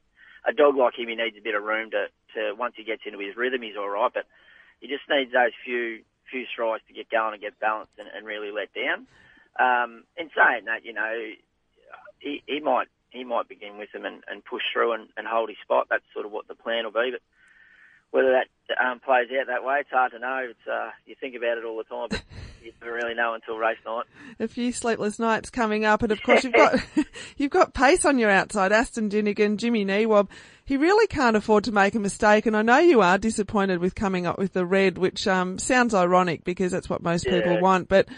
a 0.46 0.52
dog 0.52 0.76
like 0.76 0.98
him, 0.98 1.08
he 1.08 1.14
needs 1.14 1.36
a 1.38 1.42
bit 1.42 1.54
of 1.54 1.62
room 1.62 1.90
to, 1.90 2.06
to 2.34 2.54
once 2.54 2.74
he 2.76 2.84
gets 2.84 3.02
into 3.06 3.18
his 3.18 3.36
rhythm, 3.36 3.62
he's 3.62 3.76
all 3.76 3.88
right. 3.88 4.10
But 4.12 4.26
he 4.80 4.88
just 4.88 5.08
needs 5.08 5.32
those 5.32 5.54
few 5.64 6.02
few 6.30 6.44
strides 6.52 6.82
to 6.88 6.94
get 6.94 7.08
going 7.10 7.34
and 7.34 7.42
get 7.42 7.58
balanced 7.60 7.94
and, 7.98 8.08
and 8.08 8.26
really 8.26 8.50
let 8.50 8.74
down. 8.74 9.06
Um, 9.58 10.04
in 10.16 10.28
saying 10.34 10.66
that, 10.66 10.84
you 10.84 10.92
know, 10.92 11.14
he, 12.18 12.42
he 12.46 12.60
might 12.60 12.88
he 13.10 13.24
might 13.24 13.48
begin 13.48 13.78
with 13.78 13.92
them 13.92 14.04
and, 14.04 14.22
and 14.28 14.44
push 14.44 14.62
through 14.72 14.92
and, 14.92 15.08
and 15.16 15.26
hold 15.26 15.48
his 15.48 15.58
spot. 15.62 15.86
That's 15.88 16.04
sort 16.12 16.26
of 16.26 16.32
what 16.32 16.48
the 16.48 16.54
plan 16.54 16.84
will 16.84 16.92
be. 16.92 17.12
But 17.12 17.22
whether 18.16 18.32
that 18.32 18.46
um, 18.84 18.98
plays 18.98 19.28
out 19.38 19.46
that 19.46 19.62
way, 19.64 19.76
it's 19.80 19.90
hard 19.90 20.12
to 20.12 20.18
know. 20.18 20.46
It's 20.50 20.66
uh, 20.66 20.90
you 21.06 21.14
think 21.20 21.36
about 21.36 21.58
it 21.58 21.64
all 21.64 21.76
the 21.76 21.84
time, 21.84 22.08
but 22.10 22.22
you 22.64 22.72
never 22.80 22.94
really 22.94 23.14
know 23.14 23.34
until 23.34 23.56
race 23.58 23.76
night. 23.86 24.06
A 24.40 24.48
few 24.48 24.72
sleepless 24.72 25.18
nights 25.18 25.50
coming 25.50 25.84
up, 25.84 26.02
and 26.02 26.10
of 26.10 26.22
course 26.22 26.42
you've 26.42 26.54
got 26.54 26.80
you've 27.36 27.50
got 27.52 27.74
pace 27.74 28.04
on 28.04 28.18
your 28.18 28.30
outside. 28.30 28.72
Aston 28.72 29.08
Dinnigan, 29.08 29.58
Jimmy 29.58 29.84
Neewob. 29.84 30.28
He 30.64 30.76
really 30.76 31.06
can't 31.06 31.36
afford 31.36 31.62
to 31.64 31.72
make 31.72 31.94
a 31.94 32.00
mistake, 32.00 32.46
and 32.46 32.56
I 32.56 32.62
know 32.62 32.78
you 32.78 33.00
are 33.00 33.18
disappointed 33.18 33.78
with 33.78 33.94
coming 33.94 34.26
up 34.26 34.36
with 34.38 34.52
the 34.52 34.66
red, 34.66 34.98
which 34.98 35.28
um, 35.28 35.58
sounds 35.60 35.94
ironic 35.94 36.42
because 36.42 36.72
that's 36.72 36.90
what 36.90 37.02
most 37.02 37.24
Yeah. 37.26 37.34
people 37.34 37.60
want. 37.60 37.88
But 37.88 38.08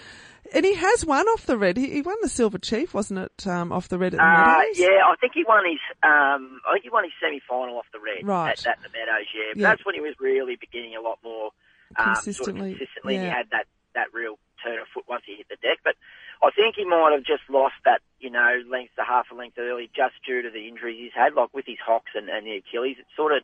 and 0.55 0.65
he 0.65 0.75
has 0.75 1.05
won 1.05 1.27
off 1.29 1.47
the 1.47 1.57
red. 1.57 1.77
He, 1.77 1.91
he 1.91 2.03
won 2.03 2.17
the 2.23 2.29
Silver 2.29 2.59
Chief, 2.59 2.95
wasn't 2.95 3.21
it? 3.21 3.47
Um, 3.47 3.73
off 3.73 3.89
the 3.89 3.99
red 3.99 4.15
at 4.15 4.19
the 4.19 4.25
Uh, 4.25 4.59
Meadows. 4.59 4.79
yeah, 4.79 5.05
I 5.07 5.15
think 5.21 5.33
he 5.35 5.45
won 5.47 5.65
his. 5.65 5.81
Um, 6.03 6.61
I 6.67 6.73
think 6.75 6.85
he 6.85 6.91
won 6.91 7.05
his 7.05 7.13
semi-final 7.21 7.77
off 7.79 7.87
the 7.93 8.01
red 8.01 8.27
Right. 8.27 8.51
at, 8.51 8.67
at 8.67 8.83
the 8.83 8.89
Meadows. 8.91 9.27
Yeah, 9.35 9.43
but 9.53 9.57
Yeah. 9.61 9.69
that's 9.71 9.85
when 9.87 9.95
he 9.95 10.01
was 10.01 10.15
really 10.21 10.57
beginning 10.57 10.97
a 10.97 11.01
lot 11.01 11.19
more 11.23 11.51
um, 11.99 12.15
Consistently, 12.15 12.73
Sort 12.73 12.73
of 12.73 12.79
consistently, 12.79 13.15
and 13.17 13.25
he 13.25 13.31
had 13.31 13.51
that 13.51 13.67
that 13.95 14.13
real 14.13 14.39
turn 14.63 14.79
of 14.79 14.87
foot 14.93 15.05
once 15.09 15.23
he 15.27 15.37
hit 15.37 15.49
the 15.49 15.57
deck. 15.57 15.79
But 15.83 15.95
I 16.43 16.51
think 16.51 16.77
he 16.77 16.85
might 16.85 17.13
have 17.13 17.25
just 17.25 17.43
lost 17.49 17.75
that, 17.85 18.01
you 18.21 18.31
know, 18.31 18.61
length 18.69 18.95
to 18.97 19.03
half 19.05 19.31
a 19.33 19.35
length 19.35 19.59
early, 19.59 19.91
just 19.97 20.15
due 20.27 20.43
to 20.43 20.51
the 20.51 20.69
injuries 20.69 20.99
he's 21.01 21.13
had, 21.15 21.35
like 21.35 21.53
with 21.55 21.65
his 21.67 21.79
hocks 21.85 22.13
and, 22.15 22.29
and 22.29 22.47
the 22.47 22.57
Achilles. 22.57 22.97
It 22.99 23.07
sort 23.17 23.33
of 23.33 23.43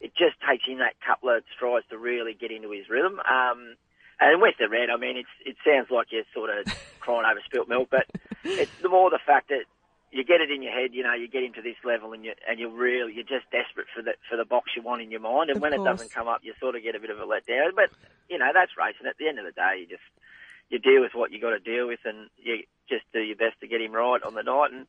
it 0.00 0.12
just 0.14 0.36
takes 0.48 0.64
him 0.66 0.78
that 0.78 0.94
couple 1.04 1.28
of 1.30 1.42
strides 1.54 1.84
to 1.90 1.98
really 1.98 2.34
get 2.34 2.50
into 2.52 2.70
his 2.70 2.88
rhythm. 2.88 3.18
Um, 3.20 3.74
and 4.20 4.40
with 4.40 4.54
the 4.58 4.68
red, 4.68 4.90
I 4.90 4.96
mean, 4.96 5.16
it's 5.16 5.34
it 5.44 5.56
sounds 5.64 5.90
like 5.90 6.08
you're 6.10 6.28
sort 6.32 6.50
of 6.50 6.66
crying 7.00 7.26
over 7.30 7.40
spilt 7.44 7.68
milk, 7.68 7.88
but 7.90 8.06
it's 8.44 8.70
the 8.82 8.88
more 8.88 9.10
the 9.10 9.20
fact 9.24 9.48
that 9.48 9.64
you 10.12 10.24
get 10.24 10.40
it 10.40 10.50
in 10.50 10.62
your 10.62 10.72
head, 10.72 10.94
you 10.94 11.02
know, 11.02 11.12
you 11.12 11.28
get 11.28 11.44
him 11.44 11.52
to 11.54 11.62
this 11.62 11.76
level, 11.84 12.12
and 12.12 12.24
you 12.24 12.32
and 12.48 12.58
you're 12.58 12.70
really 12.70 13.12
you're 13.12 13.28
just 13.28 13.50
desperate 13.50 13.86
for 13.94 14.02
the 14.02 14.14
for 14.28 14.36
the 14.36 14.44
box 14.44 14.72
you 14.76 14.82
want 14.82 15.02
in 15.02 15.10
your 15.10 15.20
mind, 15.20 15.50
and 15.50 15.58
Of 15.58 15.62
when 15.62 15.74
it 15.74 15.84
doesn't 15.84 16.10
come 16.10 16.28
up, 16.28 16.40
you 16.42 16.54
sort 16.60 16.76
of 16.76 16.82
get 16.82 16.94
a 16.94 17.00
bit 17.00 17.10
of 17.10 17.18
a 17.18 17.26
letdown. 17.26 17.74
But 17.74 17.90
you 18.30 18.38
know, 18.38 18.50
that's 18.52 18.72
racing. 18.78 19.06
At 19.06 19.18
the 19.18 19.28
end 19.28 19.38
of 19.38 19.44
the 19.44 19.52
day, 19.52 19.80
you 19.80 19.86
just 19.86 20.06
you 20.70 20.78
deal 20.78 21.02
with 21.02 21.12
what 21.14 21.32
you 21.32 21.40
got 21.40 21.50
to 21.50 21.58
deal 21.58 21.86
with, 21.86 22.00
and 22.04 22.30
you 22.38 22.64
just 22.88 23.04
do 23.12 23.20
your 23.20 23.36
best 23.36 23.60
to 23.60 23.68
get 23.68 23.80
him 23.80 23.92
right 23.92 24.22
on 24.22 24.34
the 24.34 24.42
night. 24.42 24.72
And 24.72 24.86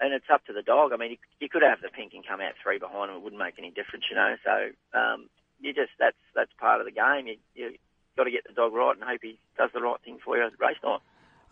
and 0.00 0.12
it's 0.12 0.28
up 0.32 0.44
to 0.46 0.52
the 0.52 0.62
dog. 0.62 0.92
I 0.92 0.96
mean, 0.96 1.12
you, 1.12 1.16
you 1.40 1.48
could 1.48 1.62
have 1.62 1.80
the 1.80 1.88
pink 1.88 2.12
and 2.12 2.26
come 2.26 2.40
out 2.40 2.52
three 2.62 2.78
behind 2.78 3.10
him; 3.10 3.16
it 3.16 3.22
wouldn't 3.22 3.40
make 3.40 3.58
any 3.58 3.70
difference, 3.70 4.04
you 4.10 4.16
know. 4.16 4.36
So 4.44 4.98
um, 4.98 5.28
you 5.60 5.72
just 5.72 5.92
that's 5.98 6.20
that's 6.34 6.52
part 6.58 6.80
of 6.80 6.86
the 6.86 6.92
game. 6.92 7.26
You 7.26 7.36
you 7.54 7.78
got 8.16 8.24
to 8.24 8.30
get 8.30 8.46
the 8.46 8.54
dog 8.54 8.72
right 8.72 8.96
and 8.96 9.04
hope 9.04 9.20
he 9.22 9.38
does 9.58 9.70
the 9.74 9.80
right 9.80 10.00
thing 10.04 10.18
for 10.24 10.36
you 10.36 10.48
race 10.58 10.76
night. 10.82 11.00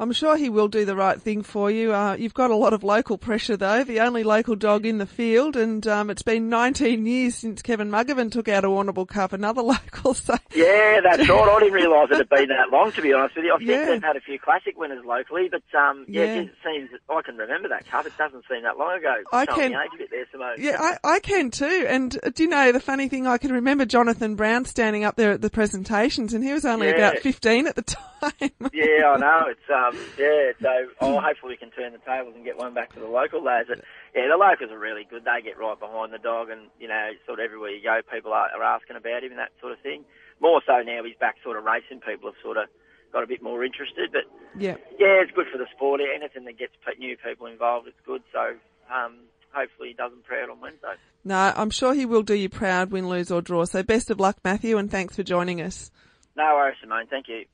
I'm 0.00 0.12
sure 0.12 0.36
he 0.36 0.48
will 0.48 0.68
do 0.68 0.84
the 0.84 0.96
right 0.96 1.20
thing 1.20 1.42
for 1.42 1.70
you. 1.70 1.94
Uh, 1.94 2.14
you've 2.18 2.34
got 2.34 2.50
a 2.50 2.56
lot 2.56 2.72
of 2.72 2.82
local 2.82 3.16
pressure 3.16 3.56
though, 3.56 3.84
the 3.84 4.00
only 4.00 4.24
local 4.24 4.56
dog 4.56 4.84
in 4.86 4.98
the 4.98 5.06
field, 5.06 5.56
and 5.56 5.86
um, 5.86 6.10
it's 6.10 6.22
been 6.22 6.48
19 6.48 7.06
years 7.06 7.36
since 7.36 7.62
Kevin 7.62 7.90
Muggavan 7.90 8.30
took 8.32 8.48
out 8.48 8.64
a 8.64 8.68
Warrnambool 8.68 9.06
Cup, 9.08 9.32
another 9.32 9.62
local. 9.62 10.14
So 10.14 10.34
Yeah, 10.54 11.00
that's 11.02 11.28
right. 11.28 11.48
I 11.48 11.58
didn't 11.60 11.74
realise 11.74 12.10
it 12.10 12.16
had 12.18 12.28
been 12.28 12.48
that 12.48 12.70
long, 12.72 12.90
to 12.92 13.02
be 13.02 13.12
honest 13.12 13.36
with 13.36 13.44
you. 13.44 13.52
I 13.54 13.58
think 13.58 13.68
Yeah. 13.70 13.84
they've 13.86 14.02
had 14.02 14.16
a 14.16 14.20
few 14.20 14.38
classic 14.38 14.76
winners 14.78 15.04
locally, 15.04 15.48
but 15.50 15.62
um, 15.78 16.04
yeah, 16.08 16.24
Yeah. 16.24 16.34
it 16.42 16.50
seems 16.64 16.90
I 17.08 17.22
can 17.22 17.36
remember 17.36 17.68
that 17.68 17.86
cup. 17.86 18.06
It 18.06 18.16
doesn't 18.18 18.44
seem 18.50 18.62
that 18.64 18.76
long 18.78 18.96
ago. 18.98 19.14
I 19.32 19.46
can- 19.46 19.72
the 19.72 19.78
age 19.80 19.90
a 19.94 19.98
bit 19.98 20.10
there, 20.10 20.24
yeah, 20.58 20.76
I, 20.80 20.98
I 21.14 21.18
can 21.20 21.50
too. 21.50 21.86
And 21.88 22.18
uh, 22.22 22.30
do 22.34 22.42
you 22.42 22.48
know 22.48 22.72
the 22.72 22.80
funny 22.80 23.08
thing? 23.08 23.26
I 23.26 23.38
can 23.38 23.52
remember 23.52 23.84
Jonathan 23.84 24.34
Brown 24.34 24.64
standing 24.64 25.04
up 25.04 25.16
there 25.16 25.30
at 25.32 25.40
the 25.40 25.50
presentations, 25.50 26.34
and 26.34 26.42
he 26.44 26.52
was 26.52 26.64
only 26.64 26.88
Yeah. 26.88 26.94
about 26.94 27.18
15 27.18 27.66
at 27.66 27.76
the 27.76 27.82
time. 27.82 28.50
Yeah, 28.72 29.12
I 29.14 29.16
know. 29.18 29.44
It's 29.48 29.60
um, 29.88 29.98
yeah. 30.18 30.52
So 30.60 30.72
oh, 31.00 31.20
hopefully 31.20 31.52
we 31.52 31.56
can 31.56 31.70
turn 31.70 31.92
the 31.92 31.98
tables 31.98 32.34
and 32.34 32.44
get 32.44 32.56
one 32.56 32.74
back 32.74 32.92
to 32.94 33.00
the 33.00 33.08
local 33.08 33.42
lads. 33.42 33.68
But, 33.68 33.80
yeah, 34.14 34.28
the 34.28 34.36
locals 34.36 34.70
are 34.70 34.78
really 34.78 35.04
good. 35.04 35.24
They 35.24 35.42
get 35.42 35.58
right 35.58 35.78
behind 35.78 36.12
the 36.12 36.18
dog, 36.18 36.50
and 36.50 36.68
you 36.78 36.88
know, 36.88 37.10
sort 37.26 37.40
of 37.40 37.44
everywhere 37.44 37.70
you 37.70 37.82
go, 37.82 38.00
people 38.12 38.32
are, 38.32 38.48
are 38.50 38.62
asking 38.62 38.96
about 38.96 39.24
him 39.24 39.30
and 39.30 39.38
that 39.38 39.52
sort 39.60 39.72
of 39.72 39.80
thing. 39.80 40.04
More 40.40 40.62
so 40.66 40.82
now 40.82 41.04
he's 41.04 41.16
back, 41.18 41.36
sort 41.42 41.56
of 41.56 41.64
racing. 41.64 42.00
People 42.00 42.30
have 42.30 42.40
sort 42.42 42.56
of 42.56 42.68
got 43.12 43.22
a 43.22 43.26
bit 43.26 43.42
more 43.42 43.64
interested. 43.64 44.10
But 44.12 44.24
yeah. 44.58 44.76
yeah, 44.98 45.22
it's 45.22 45.32
good 45.32 45.46
for 45.50 45.58
the 45.58 45.66
sport. 45.74 46.00
Anything 46.00 46.44
that 46.44 46.58
gets 46.58 46.72
new 46.98 47.16
people 47.16 47.46
involved, 47.46 47.88
it's 47.88 48.00
good. 48.04 48.22
So 48.32 48.56
um, 48.92 49.20
hopefully 49.52 49.88
he 49.88 49.94
doesn't 49.94 50.24
proud 50.24 50.50
on 50.50 50.60
Wednesday. 50.60 50.94
No, 51.24 51.52
I'm 51.56 51.70
sure 51.70 51.94
he 51.94 52.04
will 52.04 52.22
do 52.22 52.34
you 52.34 52.50
proud, 52.50 52.90
win, 52.90 53.08
lose 53.08 53.30
or 53.30 53.40
draw. 53.40 53.64
So 53.64 53.82
best 53.82 54.10
of 54.10 54.20
luck, 54.20 54.36
Matthew, 54.44 54.76
and 54.76 54.90
thanks 54.90 55.16
for 55.16 55.22
joining 55.22 55.62
us. 55.62 55.90
No 56.36 56.44
worries, 56.54 56.76
Simone. 56.82 57.06
Thank 57.06 57.28
you. 57.28 57.44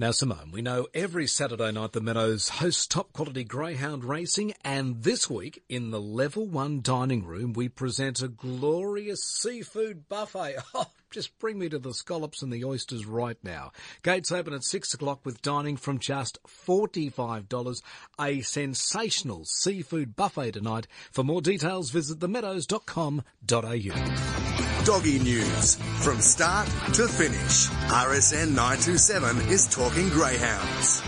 Now, 0.00 0.10
Simone, 0.12 0.50
we 0.50 0.62
know 0.62 0.86
every 0.94 1.26
Saturday 1.26 1.72
night 1.72 1.92
the 1.92 2.00
Meadows 2.00 2.48
hosts 2.48 2.86
top 2.86 3.12
quality 3.12 3.44
greyhound 3.44 4.02
racing, 4.02 4.54
and 4.64 5.02
this 5.02 5.28
week 5.28 5.62
in 5.68 5.90
the 5.90 6.00
level 6.00 6.46
one 6.46 6.80
dining 6.80 7.26
room 7.26 7.52
we 7.52 7.68
present 7.68 8.22
a 8.22 8.28
glorious 8.28 9.22
seafood 9.22 10.08
buffet. 10.08 10.56
Oh, 10.74 10.86
just 11.10 11.38
bring 11.38 11.58
me 11.58 11.68
to 11.68 11.78
the 11.78 11.92
scallops 11.92 12.40
and 12.40 12.50
the 12.50 12.64
oysters 12.64 13.04
right 13.04 13.36
now. 13.42 13.72
Gates 14.02 14.32
open 14.32 14.54
at 14.54 14.64
six 14.64 14.94
o'clock 14.94 15.26
with 15.26 15.42
dining 15.42 15.76
from 15.76 15.98
just 15.98 16.38
$45. 16.44 17.82
A 18.18 18.40
sensational 18.40 19.44
seafood 19.44 20.16
buffet 20.16 20.52
tonight. 20.52 20.86
For 21.12 21.24
more 21.24 21.42
details, 21.42 21.90
visit 21.90 22.20
themeadows.com.au. 22.20 24.59
Doggy 24.90 25.20
news 25.20 25.76
from 26.02 26.20
start 26.20 26.66
to 26.94 27.06
finish. 27.06 27.68
RSN 27.92 28.48
927 28.56 29.36
is 29.48 29.68
talking 29.68 30.08
greyhounds. 30.08 31.00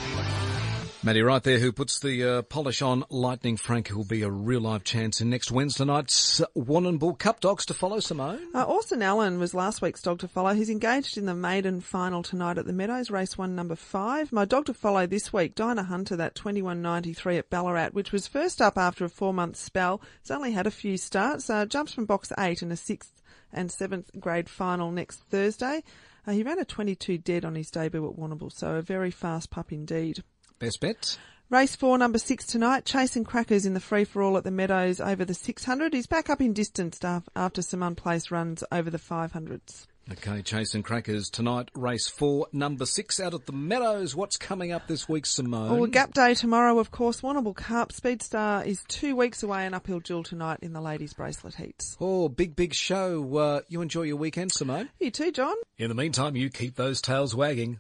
Matty 1.03 1.21
Wright 1.21 1.42
there 1.42 1.59
who 1.59 1.73
puts 1.73 1.99
the 1.99 2.23
uh, 2.23 2.42
polish 2.42 2.81
on 2.81 3.05
Lightning 3.11 3.57
Frank 3.57 3.88
who 3.88 3.97
will 3.97 4.05
be 4.05 4.23
a 4.23 4.31
real 4.31 4.61
live 4.61 4.85
chance 4.85 5.21
in 5.21 5.31
next 5.31 5.51
Wednesday 5.51 5.85
night's 5.85 6.40
Warrnambool 6.57 7.18
Cup 7.18 7.40
dogs 7.40 7.66
to 7.66 7.75
follow 7.75 7.99
Simone. 7.99 8.47
Uh, 8.55 8.62
Orson 8.62 9.03
Allen 9.03 9.40
was 9.40 9.53
last 9.53 9.83
week's 9.83 10.01
dog 10.01 10.21
to 10.21 10.29
follow. 10.29 10.55
He's 10.55 10.71
engaged 10.71 11.18
in 11.18 11.27
the 11.27 11.35
maiden 11.35 11.81
final 11.81 12.23
tonight 12.23 12.59
at 12.59 12.66
the 12.66 12.73
Meadows, 12.73 13.11
race 13.11 13.37
one, 13.37 13.57
number 13.57 13.75
five. 13.75 14.31
My 14.31 14.45
dog 14.45 14.66
to 14.66 14.75
follow 14.75 15.09
this 15.09 15.33
week, 15.33 15.57
Dinah 15.57 15.83
Hunter, 15.83 16.14
that 16.14 16.37
21.93 16.37 17.38
at 17.38 17.51
Ballarat, 17.51 17.88
which 17.90 18.12
was 18.12 18.29
first 18.29 18.62
up 18.62 18.79
after 18.79 19.05
a 19.05 19.09
four 19.09 19.35
month 19.35 19.57
spell. 19.57 20.01
It's 20.21 20.31
only 20.31 20.53
had 20.53 20.68
a 20.68 20.71
few 20.71 20.97
starts. 20.97 21.51
Uh, 21.51 21.66
jumps 21.66 21.92
from 21.92 22.05
box 22.05 22.33
eight 22.38 22.62
and 22.62 22.71
a 22.71 22.77
sixth 22.77 23.22
and 23.53 23.71
seventh 23.71 24.11
grade 24.19 24.49
final 24.49 24.91
next 24.91 25.21
Thursday. 25.31 25.83
Uh, 26.27 26.33
he 26.33 26.43
ran 26.43 26.59
a 26.59 26.65
22 26.65 27.19
dead 27.19 27.45
on 27.45 27.55
his 27.55 27.71
debut 27.71 28.09
at 28.09 28.17
Warrnambool, 28.17 28.53
so 28.53 28.77
a 28.77 28.83
very 28.83 29.11
fast 29.11 29.51
pup 29.51 29.73
indeed. 29.73 30.23
Best 30.59 30.81
bet? 30.81 31.19
Race 31.51 31.77
four, 31.77 31.99
number 31.99 32.19
six 32.19 32.47
tonight. 32.47 32.87
Chasing 32.87 33.25
Crackers 33.25 33.67
in 33.67 33.75
the 33.75 33.81
free 33.81 34.05
for 34.05 34.23
all 34.23 34.38
at 34.38 34.45
the 34.45 34.51
Meadows 34.51 35.01
over 35.01 35.25
the 35.25 35.35
600. 35.35 35.93
He's 35.93 36.07
back 36.07 36.31
up 36.31 36.41
in 36.41 36.55
distance 36.55 36.99
after 37.37 37.61
some 37.61 37.83
unplaced 37.83 38.31
runs 38.31 38.65
over 38.73 38.88
the 38.88 38.99
500s. 38.99 39.87
Okay, 40.11 40.43
Chasing 40.43 40.83
Crackers 40.83 41.31
tonight, 41.31 41.71
race 41.75 42.09
four, 42.09 42.49
number 42.53 42.85
six 42.87 43.21
out 43.21 43.35
at 43.35 43.47
the 43.47 43.53
Meadows. 43.53 44.17
What's 44.17 44.37
coming 44.37 44.73
up 44.73 44.88
this 44.88 45.09
week, 45.09 45.25
Simone? 45.27 45.79
Well, 45.79 45.87
Gap 45.87 46.12
Day 46.12 46.35
tomorrow, 46.35 46.81
of 46.81 46.91
course. 46.91 47.21
Warrnambool 47.21 47.55
Cup. 47.55 47.93
Speedstar 47.93 48.67
is 48.67 48.83
two 48.88 49.15
weeks 49.15 49.45
away 49.45 49.65
and 49.65 49.77
uphill 49.77 50.01
duel 50.01 50.25
tonight 50.25 50.59
in 50.61 50.73
the 50.73 50.81
ladies' 50.81 51.15
bracelet 51.15 51.55
heats. 51.55 51.97
Oh, 52.01 52.29
big, 52.29 52.57
big 52.57 52.75
show. 52.75 53.37
Uh, 53.37 53.61
you 53.69 53.81
enjoy 53.81 54.03
your 54.03 54.17
weekend, 54.17 54.51
Simone? 54.51 54.88
You 54.99 55.12
too, 55.12 55.31
John. 55.31 55.55
In 55.79 55.88
the 55.88 55.95
meantime, 55.95 56.35
you 56.35 56.51
keep 56.51 56.75
those 56.75 57.01
tails 57.01 57.35
wagging. 57.35 57.79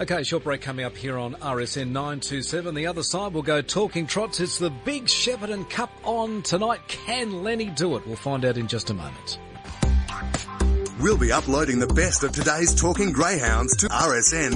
Okay, 0.00 0.22
short 0.22 0.44
break 0.44 0.62
coming 0.62 0.86
up 0.86 0.96
here 0.96 1.18
on 1.18 1.34
RSN 1.34 1.88
927. 1.88 2.74
The 2.74 2.86
other 2.86 3.02
side 3.02 3.34
will 3.34 3.42
go 3.42 3.60
talking 3.60 4.06
trots. 4.06 4.40
It's 4.40 4.58
the 4.58 4.70
big 4.70 5.04
Shepparton 5.04 5.68
Cup 5.68 5.90
on 6.04 6.40
tonight. 6.40 6.80
Can 6.88 7.42
Lenny 7.42 7.66
do 7.66 7.96
it? 7.96 8.06
We'll 8.06 8.16
find 8.16 8.46
out 8.46 8.56
in 8.56 8.66
just 8.66 8.88
a 8.88 8.94
moment. 8.94 9.38
We'll 11.00 11.18
be 11.18 11.32
uploading 11.32 11.80
the 11.80 11.86
best 11.86 12.24
of 12.24 12.32
today's 12.32 12.74
talking 12.74 13.12
greyhounds 13.12 13.76
to 13.76 13.88
rsn.net.au. 13.88 14.50